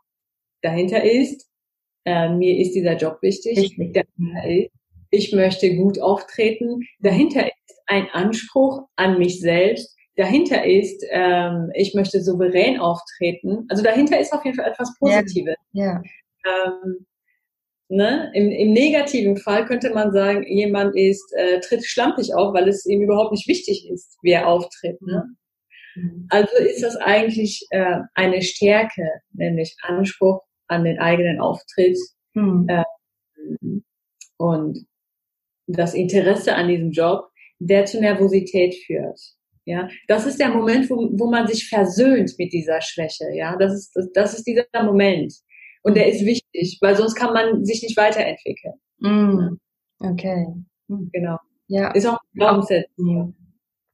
Dahinter 0.62 1.02
ist, 1.02 1.48
äh, 2.04 2.28
mir 2.28 2.58
ist 2.58 2.74
dieser 2.74 2.96
Job 2.96 3.18
wichtig. 3.22 3.76
Dahinter 3.76 4.48
ist, 4.48 4.70
ich 5.10 5.32
möchte 5.32 5.74
gut 5.76 6.00
auftreten. 6.00 6.80
Dahinter 7.00 7.46
ist 7.46 7.80
ein 7.86 8.08
Anspruch 8.12 8.86
an 8.96 9.18
mich 9.18 9.40
selbst. 9.40 9.96
Dahinter 10.16 10.64
ist, 10.64 11.04
ähm, 11.10 11.70
ich 11.74 11.94
möchte 11.94 12.22
souverän 12.22 12.80
auftreten. 12.80 13.66
Also 13.68 13.82
dahinter 13.82 14.18
ist 14.18 14.32
auf 14.32 14.44
jeden 14.44 14.56
Fall 14.56 14.70
etwas 14.70 14.94
Positives. 14.98 15.56
Ja. 15.72 15.84
ja. 15.84 16.02
Ähm, 16.46 17.06
ne? 17.88 18.30
Im, 18.34 18.50
Im 18.50 18.72
negativen 18.72 19.36
Fall 19.36 19.66
könnte 19.66 19.90
man 19.92 20.12
sagen, 20.12 20.44
jemand 20.48 20.96
ist 20.96 21.32
äh, 21.36 21.60
tritt 21.60 21.84
schlampig 21.84 22.34
auf, 22.34 22.54
weil 22.54 22.68
es 22.68 22.86
ihm 22.86 23.02
überhaupt 23.02 23.32
nicht 23.32 23.46
wichtig 23.46 23.88
ist, 23.90 24.16
wie 24.22 24.30
er 24.30 24.48
auftritt. 24.48 25.00
Ne? 25.02 25.24
Mhm. 25.96 26.26
Also 26.30 26.56
ist 26.58 26.82
das 26.82 26.96
eigentlich 26.96 27.66
äh, 27.70 28.00
eine 28.14 28.42
Stärke, 28.42 29.08
nämlich 29.32 29.76
Anspruch 29.82 30.42
an 30.68 30.84
den 30.84 30.98
eigenen 30.98 31.40
Auftritt. 31.40 31.98
Mhm. 32.34 32.66
Äh, 32.68 32.84
und 34.38 34.86
das 35.66 35.94
Interesse 35.94 36.54
an 36.54 36.68
diesem 36.68 36.90
Job, 36.90 37.28
der 37.58 37.86
zu 37.86 38.00
Nervosität 38.00 38.74
führt. 38.86 39.18
Ja, 39.64 39.88
das 40.06 40.26
ist 40.26 40.38
der 40.38 40.50
Moment, 40.50 40.88
wo, 40.90 41.10
wo 41.18 41.28
man 41.28 41.48
sich 41.48 41.68
versöhnt 41.68 42.32
mit 42.38 42.52
dieser 42.52 42.80
Schwäche. 42.80 43.24
Ja, 43.34 43.56
das 43.56 43.74
ist, 43.74 43.96
das, 43.96 44.12
das 44.12 44.34
ist 44.34 44.46
dieser 44.46 44.64
Moment. 44.84 45.34
Und 45.82 45.96
der 45.96 46.08
ist 46.08 46.24
wichtig, 46.24 46.78
weil 46.80 46.94
sonst 46.96 47.16
kann 47.16 47.32
man 47.32 47.64
sich 47.64 47.82
nicht 47.82 47.96
weiterentwickeln. 47.96 48.74
Mm. 48.98 49.56
Okay. 49.98 50.46
Mm. 50.86 51.08
Genau. 51.12 51.38
Ja. 51.66 51.90
Ist 51.92 52.06
auch 52.06 52.18
ein 52.18 52.38
Glaubenssatz. 52.38 52.86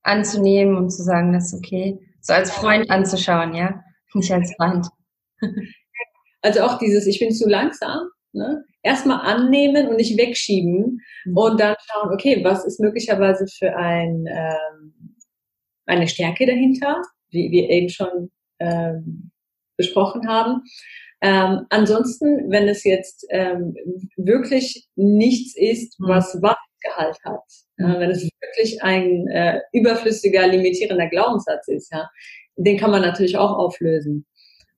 Anzunehmen 0.03 0.77
und 0.77 0.91
zu 0.91 1.03
sagen, 1.03 1.33
das 1.33 1.53
ist 1.53 1.59
okay. 1.59 1.99
So 2.21 2.33
als 2.33 2.51
Freund 2.51 2.91
anzuschauen, 2.91 3.55
ja? 3.55 3.83
Nicht 4.15 4.33
als 4.33 4.55
Feind. 4.57 4.87
Also 6.45 6.63
auch 6.63 6.77
dieses, 6.77 7.07
ich 7.07 7.21
bin 7.21 7.31
zu 7.31 7.49
langsam, 7.49 8.09
Ne? 8.35 8.65
Erstmal 8.83 9.21
annehmen 9.21 9.89
und 9.89 9.97
nicht 9.97 10.17
wegschieben 10.17 11.01
mhm. 11.27 11.37
und 11.37 11.61
dann 11.61 11.77
schauen, 11.87 12.13
okay, 12.13 12.43
was 12.43 12.65
ist 12.65 12.81
möglicherweise 12.81 13.47
für 13.47 13.77
ein, 13.77 14.25
ähm, 14.27 15.17
eine 15.85 16.09
Stärke 16.09 16.47
dahinter, 16.47 17.03
wie 17.31 17.51
wir 17.51 17.69
eben 17.69 17.91
schon 17.91 18.31
ähm, 18.59 19.31
besprochen 19.77 20.27
haben. 20.29 20.63
Ähm, 21.21 21.67
ansonsten, 21.69 22.51
wenn 22.51 22.69
es 22.69 22.85
jetzt 22.85 23.27
ähm, 23.29 23.75
wirklich 24.17 24.89
nichts 24.97 25.55
ist, 25.55 26.01
mhm. 26.01 26.09
was 26.09 26.41
Wahrheitsgehalt 26.83 27.19
hat, 27.25 27.43
äh, 27.79 28.01
wenn 28.01 28.11
es 28.11 28.29
wirklich 28.41 28.83
ein 28.83 29.27
äh, 29.29 29.61
überflüssiger, 29.73 30.47
limitierender 30.47 31.09
Glaubenssatz 31.09 31.69
ist, 31.69 31.93
ja, 31.93 32.09
den 32.57 32.79
kann 32.79 32.91
man 32.91 33.03
natürlich 33.03 33.37
auch 33.37 33.57
auflösen. 33.57 34.27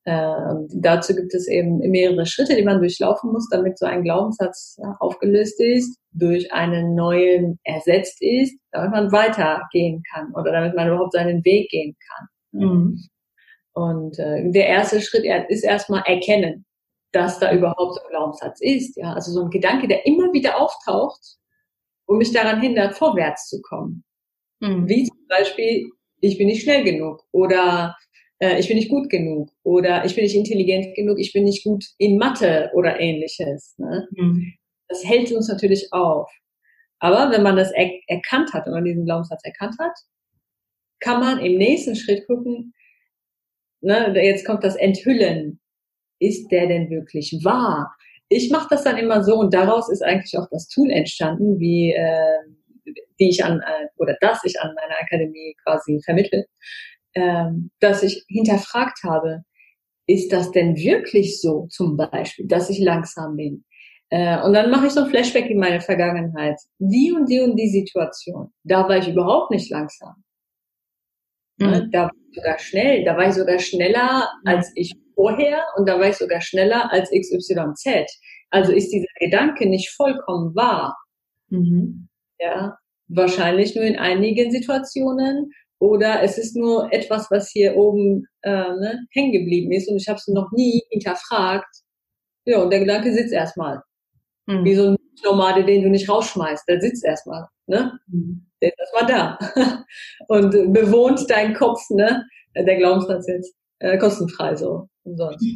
Äh, 0.04 0.54
dazu 0.74 1.14
gibt 1.14 1.34
es 1.34 1.48
eben 1.48 1.78
mehrere 1.78 2.26
Schritte, 2.26 2.56
die 2.56 2.62
man 2.62 2.78
durchlaufen 2.78 3.32
muss, 3.32 3.48
damit 3.48 3.78
so 3.78 3.86
ein 3.86 4.04
Glaubenssatz 4.04 4.76
aufgelöst 5.00 5.60
ist, 5.60 5.98
durch 6.12 6.52
einen 6.52 6.94
neuen 6.94 7.58
ersetzt 7.64 8.18
ist, 8.20 8.54
damit 8.70 8.90
man 8.90 9.12
weitergehen 9.12 10.02
kann 10.12 10.32
oder 10.34 10.52
damit 10.52 10.76
man 10.76 10.88
überhaupt 10.88 11.14
seinen 11.14 11.44
Weg 11.44 11.70
gehen 11.70 11.96
kann. 12.08 12.28
Mhm. 12.52 13.00
Und 13.72 14.18
äh, 14.18 14.50
der 14.50 14.66
erste 14.68 15.00
Schritt 15.00 15.24
ist 15.48 15.64
erstmal 15.64 16.02
erkennen, 16.06 16.64
dass 17.12 17.38
da 17.38 17.52
überhaupt 17.52 17.94
so 17.94 18.00
ein 18.02 18.10
Glaubenssatz 18.10 18.60
ist. 18.60 18.96
Ja, 18.96 19.14
also 19.14 19.32
so 19.32 19.44
ein 19.44 19.50
Gedanke, 19.50 19.88
der 19.88 20.06
immer 20.06 20.32
wieder 20.32 20.60
auftaucht 20.60 21.38
und 22.06 22.18
mich 22.18 22.32
daran 22.32 22.60
hindert, 22.60 22.96
vorwärts 22.96 23.48
zu 23.48 23.60
kommen. 23.62 24.04
Mhm. 24.60 24.88
Wie 24.88 25.04
zum 25.04 25.26
Beispiel, 25.28 25.90
ich 26.20 26.38
bin 26.38 26.48
nicht 26.48 26.62
schnell 26.62 26.84
genug 26.84 27.22
oder 27.32 27.96
äh, 28.38 28.58
ich 28.58 28.68
bin 28.68 28.76
nicht 28.76 28.90
gut 28.90 29.10
genug 29.10 29.50
oder 29.62 30.04
ich 30.04 30.14
bin 30.14 30.24
nicht 30.24 30.36
intelligent 30.36 30.94
genug, 30.94 31.18
ich 31.18 31.32
bin 31.32 31.44
nicht 31.44 31.64
gut 31.64 31.84
in 31.98 32.18
Mathe 32.18 32.70
oder 32.74 33.00
ähnliches. 33.00 33.74
Ne? 33.78 34.08
Mhm. 34.12 34.54
Das 34.88 35.04
hält 35.04 35.32
uns 35.32 35.48
natürlich 35.48 35.92
auf. 35.92 36.30
Aber 36.98 37.30
wenn 37.30 37.42
man 37.42 37.56
das 37.56 37.70
er 37.72 37.90
erkannt 38.06 38.52
hat, 38.52 38.66
wenn 38.66 38.72
man 38.72 38.84
diesen 38.84 39.04
Glaubenssatz 39.04 39.42
erkannt 39.44 39.76
hat, 39.78 39.92
kann 41.00 41.20
man 41.20 41.38
im 41.38 41.58
nächsten 41.58 41.96
Schritt 41.96 42.26
gucken, 42.26 42.72
ne, 43.82 44.14
jetzt 44.16 44.46
kommt 44.46 44.64
das 44.64 44.76
Enthüllen. 44.76 45.60
Ist 46.18 46.48
der 46.48 46.66
denn 46.66 46.88
wirklich 46.90 47.40
wahr? 47.42 47.94
Ich 48.28 48.50
mache 48.50 48.68
das 48.70 48.84
dann 48.84 48.96
immer 48.96 49.22
so 49.22 49.36
und 49.36 49.52
daraus 49.54 49.90
ist 49.90 50.02
eigentlich 50.02 50.36
auch 50.38 50.48
das 50.50 50.68
Tool 50.68 50.90
entstanden, 50.90 51.58
wie 51.58 51.92
äh, 51.92 52.92
die 53.20 53.28
ich 53.28 53.44
an 53.44 53.60
äh, 53.60 53.86
oder 53.96 54.16
das 54.20 54.40
ich 54.44 54.60
an 54.60 54.74
meiner 54.74 55.00
Akademie 55.00 55.56
quasi 55.62 56.00
vermittle 56.04 56.46
ähm, 57.14 57.70
dass 57.80 58.02
ich 58.02 58.24
hinterfragt 58.28 59.02
habe, 59.04 59.44
ist 60.06 60.32
das 60.32 60.50
denn 60.50 60.76
wirklich 60.76 61.40
so 61.40 61.66
zum 61.70 61.96
Beispiel, 61.96 62.46
dass 62.46 62.70
ich 62.70 62.78
langsam 62.78 63.36
bin? 63.36 63.64
Äh, 64.10 64.42
und 64.42 64.52
dann 64.52 64.70
mache 64.70 64.86
ich 64.86 64.92
so 64.92 65.00
ein 65.00 65.10
Flashback 65.10 65.48
in 65.48 65.58
meine 65.58 65.80
Vergangenheit. 65.80 66.60
Die 66.78 67.12
und 67.12 67.28
die 67.28 67.40
und 67.40 67.56
die 67.56 67.68
Situation, 67.68 68.52
da 68.64 68.86
war 68.88 68.98
ich 68.98 69.08
überhaupt 69.08 69.50
nicht 69.50 69.70
langsam. 69.70 70.22
Mhm. 71.58 71.90
Da 71.90 72.02
war 72.02 72.10
ich 72.30 72.36
sogar 72.36 72.58
schnell, 72.58 73.04
da 73.04 73.16
war 73.16 73.28
ich 73.28 73.34
sogar 73.34 73.58
schneller 73.58 74.28
mhm. 74.42 74.48
als 74.48 74.72
ich 74.74 74.92
vorher 75.14 75.62
und 75.76 75.88
da 75.88 75.98
war 75.98 76.08
ich 76.08 76.16
sogar 76.16 76.40
schneller 76.40 76.92
als 76.92 77.10
XYZ. 77.10 78.10
Also 78.50 78.72
ist 78.72 78.90
dieser 78.90 79.06
Gedanke 79.18 79.68
nicht 79.68 79.90
vollkommen 79.90 80.54
wahr. 80.54 80.96
Mhm. 81.48 82.08
Ja, 82.38 82.76
wahrscheinlich 83.08 83.74
nur 83.74 83.84
in 83.84 83.98
einigen 83.98 84.50
Situationen 84.50 85.52
oder 85.78 86.22
es 86.22 86.38
ist 86.38 86.56
nur 86.56 86.92
etwas, 86.92 87.30
was 87.30 87.50
hier 87.50 87.76
oben 87.76 88.26
äh, 88.42 88.50
ne, 88.50 89.06
hängen 89.10 89.32
geblieben 89.32 89.72
ist 89.72 89.88
und 89.88 89.96
ich 89.96 90.08
habe 90.08 90.18
es 90.18 90.28
noch 90.28 90.50
nie 90.52 90.82
hinterfragt. 90.90 91.82
Ja, 92.46 92.62
und 92.62 92.70
der 92.70 92.80
Gedanke 92.80 93.12
sitzt 93.12 93.32
erstmal. 93.32 93.82
Mhm. 94.46 94.64
Wie 94.64 94.74
so 94.74 94.90
ein 94.90 94.96
Nomade, 95.24 95.64
den 95.64 95.82
du 95.82 95.88
nicht 95.88 96.08
rausschmeißt, 96.08 96.68
der 96.68 96.80
sitzt 96.80 97.04
erstmal. 97.04 97.46
Ne? 97.66 97.98
Mhm. 98.08 98.46
Der 98.60 98.70
ist 98.70 98.78
erstmal 98.78 99.06
da. 99.06 99.38
und 100.28 100.50
bewohnt 100.72 101.28
deinen 101.30 101.54
Kopf, 101.54 101.80
ne? 101.90 102.24
Der 102.56 102.76
Glaubenssatz 102.76 103.26
jetzt 103.26 103.54
äh, 103.80 103.98
kostenfrei 103.98 104.54
so 104.54 104.88
umsonst. 105.04 105.46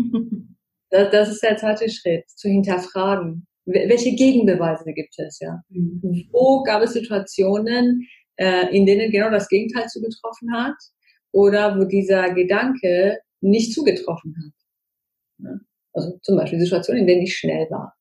das, 0.91 1.11
das 1.11 1.29
ist 1.31 1.43
der 1.43 1.57
zweite 1.57 1.89
Schritt, 1.89 2.29
zu 2.31 2.49
hinterfragen. 2.49 3.47
Welche 3.67 4.15
Gegenbeweise 4.15 4.93
gibt 4.95 5.19
es, 5.19 5.41
ja? 5.41 5.61
Mhm. 5.69 6.29
Wo 6.33 6.63
gab 6.63 6.83
es 6.83 6.95
Situationen, 6.95 8.07
äh, 8.37 8.75
in 8.75 8.87
denen 8.87 9.11
genau 9.11 9.31
das 9.31 9.49
Gegenteil 9.49 9.87
zugetroffen 9.89 10.53
hat 10.55 10.77
oder 11.33 11.79
wo 11.79 11.85
dieser 11.85 12.33
Gedanke 12.33 13.19
nicht 13.41 13.75
zugetroffen 13.75 14.35
hat. 14.37 14.53
Ne? 15.39 15.61
Also 15.93 16.19
zum 16.23 16.37
Beispiel 16.37 16.61
Situationen, 16.61 17.03
in 17.03 17.07
denen 17.07 17.23
ich 17.23 17.37
schnell 17.37 17.69
war. 17.71 17.97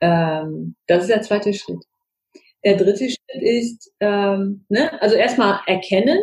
Ähm, 0.00 0.76
das 0.86 1.02
ist 1.02 1.10
der 1.10 1.22
zweite 1.22 1.52
Schritt. 1.52 1.84
Der 2.64 2.76
dritte 2.76 3.08
Schritt 3.08 3.42
ist, 3.42 3.92
ähm, 4.00 4.64
ne, 4.68 5.00
also 5.02 5.16
erstmal 5.16 5.60
erkennen, 5.66 6.18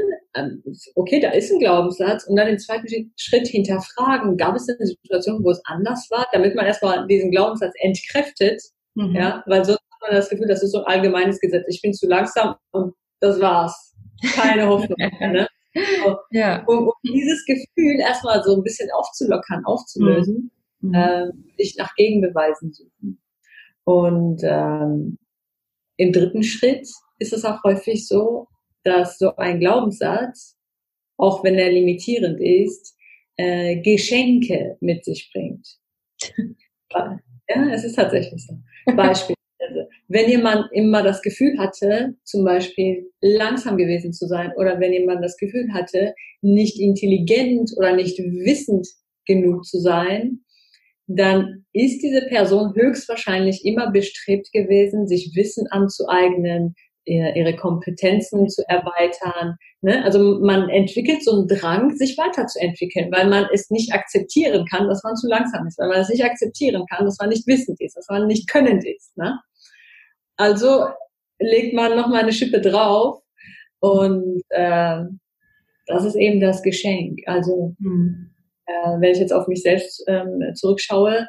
okay, 0.96 1.20
da 1.20 1.32
ist 1.32 1.52
ein 1.52 1.60
Glaubenssatz 1.60 2.26
und 2.28 2.36
dann 2.36 2.48
im 2.48 2.60
zweiten 2.60 2.88
Schritt 3.17 3.48
hinterfragen, 3.48 4.38
gab 4.38 4.56
es 4.56 4.65
denn 4.65 4.78
eine 4.80 4.88
Situation, 4.88 5.44
wo 5.44 5.52
es 5.52 5.62
anders 5.65 6.08
war, 6.10 6.28
damit 6.32 6.56
man 6.56 6.65
erstmal 6.65 7.06
diesen 7.08 7.32
Glaubenssatz 7.32 7.74
entkräftet, 7.80 8.62
mhm. 8.96 9.15
ja, 9.15 9.44
weil 9.48 9.65
sonst 9.65 9.80
hat 9.80 10.02
man 10.02 10.15
das 10.15 10.30
Gefühl, 10.30 10.48
das 10.48 10.63
ist 10.63 10.72
so 10.72 10.80
ein 10.80 10.86
allgemeines 10.86 11.39
Gesetz, 11.39 11.65
ich 11.67 11.82
bin 11.82 11.94
zu 11.94 12.08
langsam 12.08 12.56
und 12.72 12.94
das 13.20 13.39
war's. 13.39 13.94
Keine 14.36 14.67
Hoffnung 14.67 14.98
mehr. 14.98 15.12
Ne? 15.32 15.48
So. 16.04 16.17
Ja. 16.32 16.65
Um, 16.65 16.88
um, 16.88 16.94
dieses 17.04 17.46
Gefühl 17.46 18.00
erstmal 18.00 18.44
so 18.44 18.56
ein 18.56 18.63
bisschen 18.63 18.89
aufzulockern, 18.91 19.63
aufzulösen, 19.63 20.52
mhm. 20.82 20.94
äh, 20.94 21.30
ich 21.56 21.78
nach 21.78 21.96
Gegenbeweisen 21.96 22.74
suchen. 22.74 23.22
Und 23.86 24.41
ähm, 24.44 25.17
im 25.96 26.12
dritten 26.12 26.44
Schritt 26.44 26.88
ist 27.20 27.32
es 27.32 27.46
auch 27.46 27.63
häufig 27.63 28.06
so, 28.06 28.48
dass 28.84 29.17
so 29.17 29.36
ein 29.36 29.60
Glaubenssatz, 29.60 30.58
auch 31.17 31.44
wenn 31.44 31.56
er 31.56 31.72
limitierend 31.72 32.39
ist, 32.39 32.96
äh, 33.38 33.82
Geschenke 33.82 34.78
mit 34.80 35.06
sich 35.06 35.32
bringt. 35.34 35.67
ja, 36.94 37.70
es 37.72 37.84
ist 37.84 37.96
tatsächlich 37.96 38.46
so. 38.46 38.56
Beispiel 38.96 39.36
wenn 40.13 40.30
jemand 40.30 40.65
immer 40.74 41.04
das 41.04 41.22
Gefühl 41.22 41.58
hatte, 41.58 42.15
zum 42.26 42.44
Beispiel 42.44 43.10
langsam 43.22 43.78
gewesen 43.78 44.12
zu 44.12 44.28
sein, 44.28 44.52
oder 44.58 44.80
wenn 44.80 44.91
jemand 44.91 45.24
das 45.24 45.38
Gefühl 45.38 45.72
hatte, 45.74 46.13
nicht 46.41 46.80
intelligent 46.80 47.72
oder 47.78 47.96
nicht 47.96 48.20
wissend 48.20 48.88
genug 49.26 49.63
zu 49.63 49.80
sein, 49.80 50.41
dann 51.08 51.65
ist 51.72 52.02
diese 52.02 52.26
Person 52.28 52.74
höchstwahrscheinlich 52.76 53.63
immer 53.63 53.91
bestrebt 53.91 54.52
gewesen, 54.52 55.08
sich 55.08 55.32
Wissen 55.36 55.67
anzueignen, 55.67 56.76
ihre 57.12 57.56
Kompetenzen 57.56 58.47
zu 58.50 58.63
erweitern. 58.67 59.58
Ne? 59.82 60.04
Also 60.04 60.39
man 60.39 60.69
entwickelt 60.69 61.24
so 61.24 61.32
einen 61.32 61.47
Drang, 61.47 61.95
sich 61.95 62.17
weiterzuentwickeln, 62.17 63.12
weil 63.12 63.28
man 63.28 63.47
es 63.54 63.69
nicht 63.69 63.93
akzeptieren 63.93 64.65
kann, 64.65 64.88
dass 64.88 65.04
man 65.04 65.15
zu 65.15 65.28
langsam 65.28 65.67
ist, 65.67 65.78
weil 65.78 65.89
man 65.89 66.00
es 66.00 66.10
nicht 66.10 66.24
akzeptieren 66.24 66.86
kann, 66.89 67.06
dass 67.06 67.17
man 67.19 67.30
nicht 67.30 67.47
wissend 67.47 67.82
ist, 67.82 67.97
dass 67.97 68.08
man 68.10 68.28
nicht 68.28 68.50
könnend 68.50 68.86
ist. 68.86 69.17
Ne? 69.17 69.39
Also 70.38 70.88
legt 71.39 71.74
man 71.74 71.95
noch 71.95 72.08
mal 72.08 72.21
eine 72.21 72.34
Schippe 72.34 72.62
drauf 72.62 73.21
und 73.80 74.41
äh, 74.50 75.02
das 75.88 76.06
ist 76.06 76.15
eben 76.15 76.39
das 76.39 76.62
Geschenk. 76.62 77.19
Also 77.26 77.76
mhm. 77.80 78.32
äh, 78.65 79.00
wenn 79.00 79.12
ich 79.12 79.19
jetzt 79.19 79.34
auf 79.34 79.47
mich 79.47 79.63
selbst 79.63 80.04
ähm, 80.08 80.41
zurückschaue, 80.56 81.28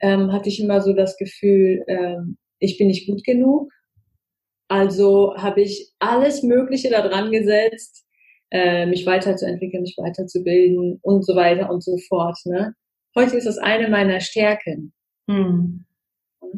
ähm, 0.00 0.32
hatte 0.32 0.48
ich 0.48 0.60
immer 0.62 0.80
so 0.80 0.92
das 0.92 1.16
Gefühl, 1.16 1.82
äh, 1.86 2.18
ich 2.58 2.78
bin 2.78 2.88
nicht 2.88 3.06
gut 3.06 3.24
genug 3.24 3.70
also 4.74 5.36
habe 5.36 5.62
ich 5.62 5.92
alles 6.00 6.42
Mögliche 6.42 6.90
da 6.90 7.06
dran 7.06 7.30
gesetzt, 7.30 8.04
äh, 8.50 8.86
mich 8.86 9.06
weiterzuentwickeln, 9.06 9.84
mich 9.84 9.94
weiterzubilden 9.96 10.98
und 11.00 11.24
so 11.24 11.36
weiter 11.36 11.70
und 11.70 11.80
so 11.80 11.96
fort. 12.08 12.36
Ne? 12.44 12.74
Heute 13.14 13.36
ist 13.36 13.46
das 13.46 13.58
eine 13.58 13.88
meiner 13.88 14.18
Stärken. 14.18 14.92
Hm. 15.30 15.84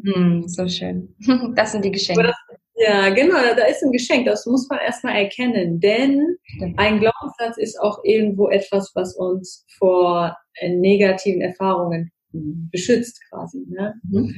Hm, 0.03 0.47
so 0.47 0.67
schön. 0.67 1.15
Das 1.55 1.73
sind 1.73 1.85
die 1.85 1.91
Geschenke. 1.91 2.33
Ja, 2.75 3.09
genau, 3.09 3.37
da 3.55 3.65
ist 3.65 3.83
ein 3.83 3.91
Geschenk. 3.91 4.25
Das 4.25 4.47
muss 4.47 4.67
man 4.67 4.79
erstmal 4.79 5.15
erkennen. 5.15 5.79
Denn 5.79 6.37
ein 6.77 6.99
Glaubenssatz 6.99 7.57
ist 7.57 7.79
auch 7.79 7.99
irgendwo 8.03 8.49
etwas, 8.49 8.91
was 8.95 9.15
uns 9.15 9.63
vor 9.77 10.35
äh, 10.55 10.69
negativen 10.69 11.41
Erfahrungen 11.41 12.11
beschützt 12.31 13.21
quasi. 13.29 13.63
Ne? 13.69 13.93
Mhm. 14.09 14.35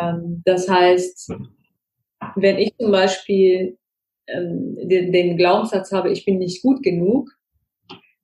Ähm, 0.00 0.42
das 0.44 0.68
heißt, 0.68 1.32
wenn 2.36 2.58
ich 2.58 2.76
zum 2.76 2.90
Beispiel 2.90 3.78
ähm, 4.26 4.76
den, 4.82 5.12
den, 5.12 5.36
Glaubenssatz 5.36 5.92
habe, 5.92 6.10
ich 6.10 6.24
bin 6.24 6.38
nicht 6.38 6.62
gut 6.62 6.82
genug, 6.82 7.30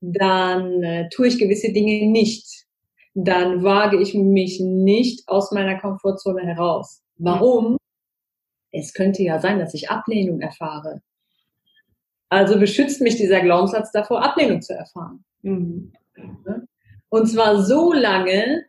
dann 0.00 0.82
äh, 0.82 1.08
tue 1.10 1.28
ich 1.28 1.38
gewisse 1.38 1.72
Dinge 1.72 2.10
nicht. 2.10 2.66
Dann 3.14 3.62
wage 3.62 4.00
ich 4.00 4.14
mich 4.14 4.60
nicht 4.60 5.28
aus 5.28 5.52
meiner 5.52 5.78
Komfortzone 5.78 6.42
heraus. 6.42 7.02
Warum? 7.18 7.76
Es 8.72 8.94
könnte 8.94 9.22
ja 9.22 9.38
sein, 9.38 9.58
dass 9.58 9.74
ich 9.74 9.90
Ablehnung 9.90 10.40
erfahre. 10.40 11.02
Also 12.30 12.58
beschützt 12.58 13.02
mich 13.02 13.16
dieser 13.16 13.40
Glaubenssatz 13.40 13.92
davor, 13.92 14.24
Ablehnung 14.24 14.62
zu 14.62 14.72
erfahren. 14.74 15.22
Mhm. 15.42 15.92
Und 17.10 17.26
zwar 17.26 17.62
so 17.62 17.92
lange, 17.92 18.64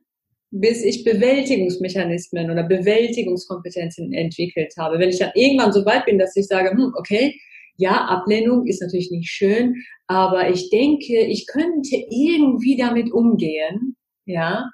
bis 0.56 0.84
ich 0.84 1.04
Bewältigungsmechanismen 1.04 2.52
oder 2.52 2.64
Bewältigungskompetenzen 2.64 4.14
entwickelt 4.14 4.72
habe. 4.78 5.00
Wenn 5.00 5.10
ich 5.10 5.18
dann 5.18 5.32
irgendwann 5.34 5.74
so 5.74 5.84
weit 5.86 6.06
bin, 6.06 6.20
dass 6.20 6.36
ich 6.36 6.46
sage, 6.46 6.70
hm, 6.70 6.94
okay, 6.96 7.36
ja, 7.76 8.06
Ablehnung 8.06 8.68
ist 8.68 8.80
natürlich 8.80 9.10
nicht 9.10 9.30
schön, 9.30 9.84
aber 10.06 10.50
ich 10.50 10.70
denke, 10.70 11.22
ich 11.22 11.48
könnte 11.48 11.96
irgendwie 11.96 12.78
damit 12.78 13.12
umgehen, 13.12 13.96
ja. 14.26 14.70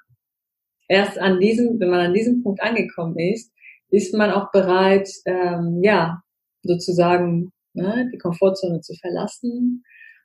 Erst 0.86 1.18
an 1.18 1.40
diesem, 1.40 1.80
wenn 1.80 1.88
man 1.88 2.00
an 2.00 2.14
diesem 2.14 2.42
Punkt 2.42 2.60
angekommen 2.62 3.18
ist, 3.18 3.50
ist 3.88 4.12
man 4.12 4.30
auch 4.30 4.50
bereit, 4.50 5.08
ähm, 5.24 5.80
ja, 5.82 6.20
sozusagen 6.62 7.52
ne, 7.72 8.10
die 8.12 8.18
Komfortzone 8.18 8.82
zu 8.82 8.94
verlassen 8.96 9.82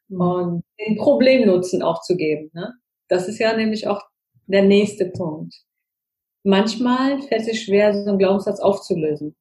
mhm. 0.09 0.21
und 0.21 0.63
den 0.85 0.97
Problemnutzen 0.97 1.81
auch 1.81 2.01
zu 2.01 2.17
geben. 2.17 2.51
Ne? 2.53 2.73
Das 3.07 3.29
ist 3.29 3.39
ja 3.39 3.55
nämlich 3.55 3.87
auch 3.87 4.01
der 4.47 4.63
nächste 4.63 5.05
Punkt. 5.07 5.55
Manchmal 6.43 7.21
fällt 7.23 7.47
es 7.47 7.59
schwer, 7.59 7.93
so 7.93 8.09
einen 8.09 8.19
Glaubenssatz 8.19 8.59
aufzulösen. 8.59 9.35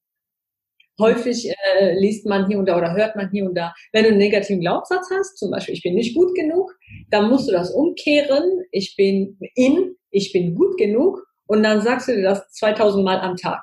Häufig 0.99 1.49
äh, 1.49 1.99
liest 1.99 2.25
man 2.25 2.47
hier 2.47 2.59
und 2.59 2.67
da 2.67 2.79
oder 2.79 2.95
hört 2.95 3.17
man 3.17 3.29
hier 3.31 3.45
und 3.45 3.55
da, 3.55 3.75
wenn 3.93 4.05
du 4.05 4.11
einen 4.11 4.19
negativen 4.19 4.61
Glaubenssatz 4.61 5.09
hast, 5.11 5.38
zum 5.38 5.51
Beispiel, 5.51 5.75
ich 5.75 5.83
bin 5.83 5.95
nicht 5.95 6.14
gut 6.14 6.35
genug, 6.37 6.73
dann 7.11 7.29
musst 7.29 7.49
du 7.49 7.53
das 7.53 7.73
umkehren, 7.73 8.62
ich 8.71 8.95
bin 8.97 9.37
in, 9.55 9.97
ich 10.11 10.33
bin 10.33 10.55
gut 10.55 10.79
genug 10.79 11.27
und 11.47 11.64
dann 11.64 11.81
sagst 11.81 12.09
du 12.09 12.14
dir 12.14 12.23
das 12.23 12.49
2000 12.53 13.05
Mal 13.05 13.19
am 13.19 13.37
Tag. 13.37 13.62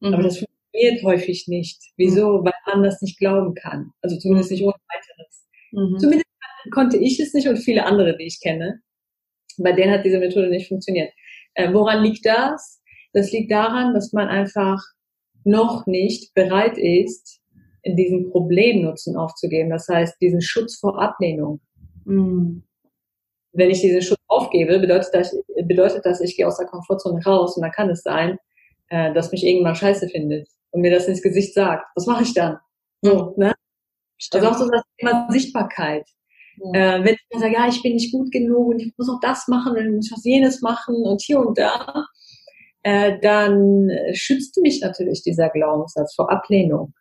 Mhm. 0.00 0.14
Aber 0.14 0.22
das 0.22 0.38
funktioniert 0.38 1.02
häufig 1.02 1.48
nicht. 1.48 1.82
Wieso? 1.96 2.38
Mhm. 2.38 2.44
Weil 2.44 2.52
man 2.66 2.82
das 2.84 3.02
nicht 3.02 3.18
glauben 3.18 3.54
kann. 3.54 3.90
Also 4.00 4.16
zumindest 4.16 4.52
nicht 4.52 4.62
ohne 4.62 4.74
weiteres. 4.74 5.48
Mhm. 5.72 5.98
Zumindest 5.98 6.26
konnte 6.72 6.98
ich 6.98 7.18
es 7.18 7.34
nicht 7.34 7.48
und 7.48 7.58
viele 7.58 7.84
andere, 7.84 8.16
die 8.16 8.26
ich 8.26 8.40
kenne. 8.40 8.80
Bei 9.58 9.72
denen 9.72 9.92
hat 9.92 10.04
diese 10.04 10.18
Methode 10.18 10.48
nicht 10.48 10.68
funktioniert. 10.68 11.12
Äh, 11.54 11.72
woran 11.72 12.02
liegt 12.02 12.24
das? 12.24 12.80
Das 13.12 13.32
liegt 13.32 13.50
daran, 13.50 13.94
dass 13.94 14.12
man 14.12 14.28
einfach 14.28 14.80
noch 15.44 15.86
nicht 15.86 16.34
bereit 16.34 16.76
ist, 16.76 17.40
diesen 17.84 18.30
Problemnutzen 18.30 19.16
aufzugeben. 19.16 19.70
Das 19.70 19.88
heißt, 19.88 20.20
diesen 20.20 20.42
Schutz 20.42 20.78
vor 20.78 21.00
Ablehnung. 21.00 21.60
Mhm. 22.04 22.64
Wenn 23.52 23.70
ich 23.70 23.80
diesen 23.80 24.02
Schutz 24.02 24.20
aufgebe, 24.26 24.78
bedeutet 24.78 25.14
das, 25.14 25.36
bedeutet 25.64 26.04
das, 26.04 26.20
ich 26.20 26.36
gehe 26.36 26.46
aus 26.46 26.58
der 26.58 26.66
Komfortzone 26.66 27.22
raus 27.24 27.56
und 27.56 27.62
dann 27.62 27.72
kann 27.72 27.90
es 27.90 28.02
sein, 28.02 28.38
äh, 28.88 29.12
dass 29.14 29.32
mich 29.32 29.44
irgendwann 29.44 29.74
scheiße 29.74 30.08
findet 30.08 30.48
und 30.70 30.82
mir 30.82 30.90
das 30.90 31.08
ins 31.08 31.22
Gesicht 31.22 31.54
sagt. 31.54 31.86
Was 31.94 32.06
mache 32.06 32.24
ich 32.24 32.34
dann? 32.34 32.58
So, 33.02 33.34
ne? 33.36 33.54
Stimmt. 34.18 34.44
Also 34.44 34.54
auch 34.54 34.64
so 34.64 34.70
das 34.70 34.82
Thema 34.98 35.28
Sichtbarkeit. 35.30 36.06
Ja. 36.74 36.96
Äh, 36.96 37.04
wenn 37.04 37.14
ich 37.14 37.38
sage, 37.38 37.54
ja, 37.54 37.68
ich 37.68 37.82
bin 37.82 37.94
nicht 37.94 38.12
gut 38.12 38.30
genug 38.30 38.68
und 38.68 38.80
ich 38.80 38.92
muss 38.96 39.08
auch 39.08 39.20
das 39.20 39.48
machen 39.48 39.76
und 39.76 39.84
ich 39.84 39.94
muss 39.94 40.12
was 40.12 40.24
jenes 40.24 40.60
machen 40.60 40.96
und 40.96 41.20
hier 41.22 41.40
und 41.40 41.58
da, 41.58 42.06
äh, 42.82 43.18
dann 43.20 43.90
schützt 44.12 44.56
mich 44.58 44.80
natürlich 44.80 45.22
dieser 45.22 45.48
Glaubenssatz 45.50 46.14
vor 46.14 46.30
Ablehnung. 46.30 46.94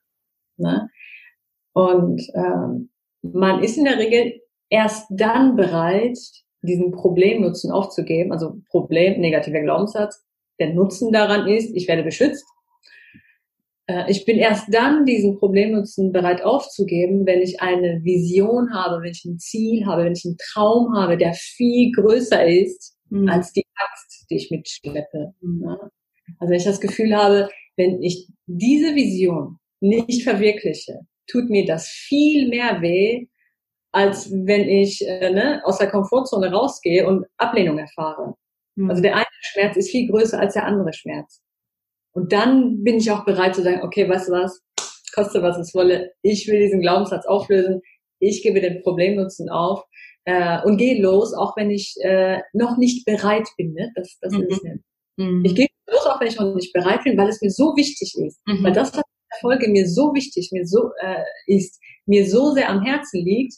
Ne? 0.58 0.90
Und 1.74 2.22
ähm, 2.34 2.90
man 3.22 3.64
ist 3.64 3.78
in 3.78 3.86
der 3.86 3.98
Regel 3.98 4.42
erst 4.70 5.06
dann 5.10 5.56
bereit, 5.56 6.18
diesen 6.62 6.92
Problemnutzen 6.92 7.72
aufzugeben, 7.72 8.32
also 8.32 8.58
Problem, 8.70 9.22
negativer 9.22 9.62
Glaubenssatz, 9.62 10.24
der 10.60 10.74
Nutzen 10.74 11.12
daran 11.12 11.48
ist, 11.48 11.76
ich 11.76 11.88
werde 11.88 12.04
beschützt, 12.04 12.46
ich 14.08 14.26
bin 14.26 14.38
erst 14.38 14.74
dann 14.74 15.06
diesen 15.06 15.38
Problemnutzen 15.38 16.12
bereit 16.12 16.44
aufzugeben, 16.44 17.26
wenn 17.26 17.42
ich 17.42 17.62
eine 17.62 18.04
Vision 18.04 18.74
habe, 18.74 19.02
wenn 19.02 19.12
ich 19.12 19.24
ein 19.24 19.40
Ziel 19.40 19.86
habe, 19.86 20.04
wenn 20.04 20.14
ich 20.14 20.26
einen 20.26 20.38
Traum 20.38 20.94
habe, 20.94 21.18
der 21.18 21.34
viel 21.34 21.92
größer 21.94 22.46
ist 22.46 22.98
mhm. 23.10 23.30
als 23.30 23.54
die 23.54 23.64
Angst, 23.76 24.26
die 24.30 24.36
ich 24.36 24.52
mitschleppe. 24.52 25.34
Mhm. 25.42 25.68
Also 26.40 26.52
wenn 26.52 26.58
ich 26.58 26.66
das 26.66 26.82
Gefühl 26.82 27.16
habe, 27.16 27.50
wenn 27.78 28.02
ich 28.02 28.28
diese 28.46 28.94
Vision 28.96 29.58
nicht 29.80 30.24
verwirkliche, 30.24 31.00
tut 31.28 31.50
mir 31.50 31.66
das 31.66 31.88
viel 31.88 32.50
mehr 32.50 32.82
weh, 32.82 33.28
als 33.92 34.30
wenn 34.32 34.68
ich 34.68 35.08
äh, 35.08 35.32
ne, 35.32 35.62
aus 35.64 35.78
der 35.78 35.90
Komfortzone 35.90 36.52
rausgehe 36.52 37.08
und 37.08 37.26
Ablehnung 37.38 37.78
erfahre. 37.78 38.36
Mhm. 38.76 38.90
Also 38.90 39.02
der 39.02 39.16
eine 39.16 39.26
Schmerz 39.42 39.78
ist 39.78 39.92
viel 39.92 40.10
größer 40.10 40.40
als 40.40 40.54
der 40.54 40.66
andere 40.66 40.94
Schmerz. 40.94 41.42
Und 42.18 42.34
dann 42.34 42.84
bin 42.84 42.98
ich 42.98 43.12
auch 43.12 43.26
bereit 43.26 43.54
zu 43.54 43.62
sagen, 43.62 43.82
okay, 43.84 44.10
weißt 44.10 44.30
du 44.30 44.32
was, 44.32 44.60
koste 45.14 45.44
was 45.44 45.56
es 45.60 45.76
wolle, 45.76 46.14
ich 46.24 46.48
will 46.48 46.60
diesen 46.60 46.82
Glaubenssatz 46.82 47.28
auflösen, 47.28 47.80
ich 48.18 48.42
gebe 48.42 48.60
den 48.60 48.82
Problemnutzen 48.82 49.50
auf 49.50 49.84
äh, 50.26 50.60
und 50.64 50.78
gehe 50.78 51.00
los, 51.00 51.36
auch 51.36 51.56
wenn 51.58 51.70
ich 51.70 51.94
äh, 52.02 52.40
noch 52.54 52.76
nicht 52.78 53.06
bereit 53.06 53.48
bin. 53.56 53.74
Ne? 53.74 53.92
Das, 53.94 54.18
das 54.20 54.34
mhm. 54.34 54.48
ist 54.48 54.64
nicht. 54.64 54.84
Mhm. 55.18 55.46
Ich 55.46 55.54
gehe 55.54 55.68
los, 55.88 56.08
auch 56.08 56.20
wenn 56.20 56.28
ich 56.30 56.40
noch 56.40 56.56
nicht 56.56 56.74
bereit 56.74 57.04
bin, 57.04 57.20
weil 57.20 57.30
es 57.30 57.40
mir 57.40 57.52
so 57.52 57.76
wichtig 57.76 58.16
ist. 58.18 58.42
Mhm. 58.48 58.64
Weil 58.64 58.74
das, 58.74 58.94
was 58.94 58.98
in 58.98 59.04
der 59.04 59.40
Folge 59.40 59.68
mir 59.70 59.88
so 59.88 60.12
wichtig 60.16 60.50
mir 60.52 60.66
so 60.66 60.90
äh, 61.00 61.24
ist, 61.46 61.80
mir 62.08 62.28
so 62.28 62.52
sehr 62.52 62.70
am 62.70 62.82
Herzen 62.82 63.24
liegt, 63.24 63.54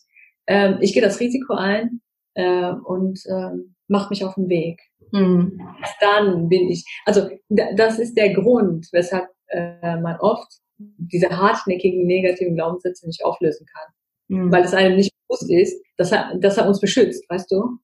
äh, 0.48 0.74
ich 0.82 0.91
gehe 0.91 1.02
das 1.02 1.22
Risiko 1.22 1.54
ein 1.54 2.02
äh, 2.34 2.74
und 2.74 3.22
äh, 3.26 3.56
mache 3.89 4.10
mich 4.10 4.23
auf 4.23 4.36
den 4.36 4.49
Weg. 4.49 4.80
Mhm. 5.12 5.60
Dann 5.99 6.47
bin 6.49 6.69
ich, 6.69 6.86
also 7.06 7.30
das 7.49 7.99
ist 7.99 8.15
der 8.15 8.34
Grund, 8.34 8.88
weshalb 8.91 9.28
äh, 9.47 9.97
man 9.97 10.17
oft 10.19 10.47
diese 10.78 11.30
hartnäckigen 11.30 12.06
negativen 12.06 12.56
Glaubenssätze 12.56 13.06
nicht 13.08 13.23
auflösen 13.23 13.65
kann. 13.65 13.93
Mhm. 14.28 14.52
Weil 14.52 14.63
es 14.63 14.73
einem 14.73 14.95
nicht 14.95 15.12
bewusst 15.28 15.52
ist, 15.52 15.84
dass 15.97 16.12
er, 16.12 16.38
dass 16.38 16.58
er 16.58 16.67
uns 16.67 16.80
beschützt, 16.80 17.30
weißt 17.30 17.52
du? 17.52 17.80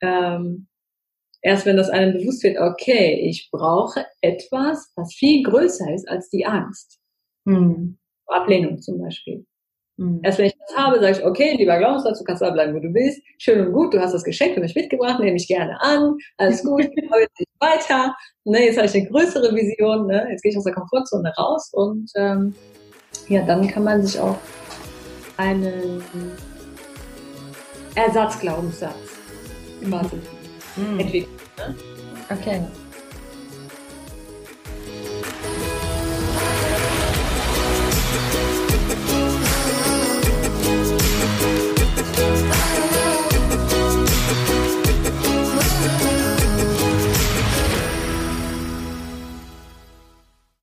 Ähm, 0.00 0.68
erst 1.42 1.66
wenn 1.66 1.76
das 1.76 1.90
einem 1.90 2.18
bewusst 2.18 2.42
wird, 2.44 2.58
okay, 2.58 3.28
ich 3.28 3.50
brauche 3.50 4.06
etwas, 4.20 4.90
was 4.96 5.14
viel 5.14 5.42
größer 5.42 5.92
ist 5.92 6.08
als 6.08 6.30
die 6.30 6.46
Angst. 6.46 6.98
Mhm. 7.44 7.98
Ablehnung 8.26 8.80
zum 8.80 8.98
Beispiel. 8.98 9.44
Mhm. 9.96 10.20
Erst 10.22 10.38
wenn 10.38 10.46
ich 10.46 10.54
das 10.58 10.76
habe, 10.76 10.98
sage 10.98 11.18
ich, 11.18 11.24
okay, 11.24 11.54
lieber 11.56 11.78
Glaubenssatz, 11.78 12.18
du 12.18 12.24
kannst 12.24 12.42
da 12.42 12.50
bleiben, 12.50 12.74
wo 12.74 12.80
du 12.80 12.90
bist. 12.90 13.22
Schön 13.38 13.66
und 13.66 13.72
gut, 13.72 13.94
du 13.94 14.00
hast 14.00 14.12
das 14.12 14.24
Geschenk 14.24 14.54
für 14.54 14.60
mich 14.60 14.74
mitgebracht, 14.74 15.20
nehme 15.20 15.36
ich 15.36 15.46
gerne 15.46 15.80
an. 15.80 16.16
Alles 16.38 16.64
gut, 16.64 16.82
ich 16.82 17.10
heute 17.10 17.30
nicht 17.38 17.50
weiter. 17.60 18.14
Ne, 18.44 18.64
jetzt 18.64 18.76
habe 18.76 18.86
ich 18.86 18.94
eine 18.94 19.08
größere 19.08 19.54
Vision. 19.54 20.06
Ne? 20.06 20.26
Jetzt 20.30 20.42
gehe 20.42 20.50
ich 20.50 20.58
aus 20.58 20.64
der 20.64 20.74
Komfortzone 20.74 21.32
raus 21.38 21.70
und 21.72 22.10
ähm, 22.16 22.54
ja, 23.28 23.42
dann 23.42 23.68
kann 23.68 23.84
man 23.84 24.04
sich 24.04 24.20
auch 24.20 24.36
einen 25.36 26.02
Ersatzglaubenssatz 27.94 28.94
quasi 29.88 30.16
mhm. 30.76 31.00
entwickeln. 31.00 31.36
Ne? 31.56 31.74
Okay. 32.30 32.60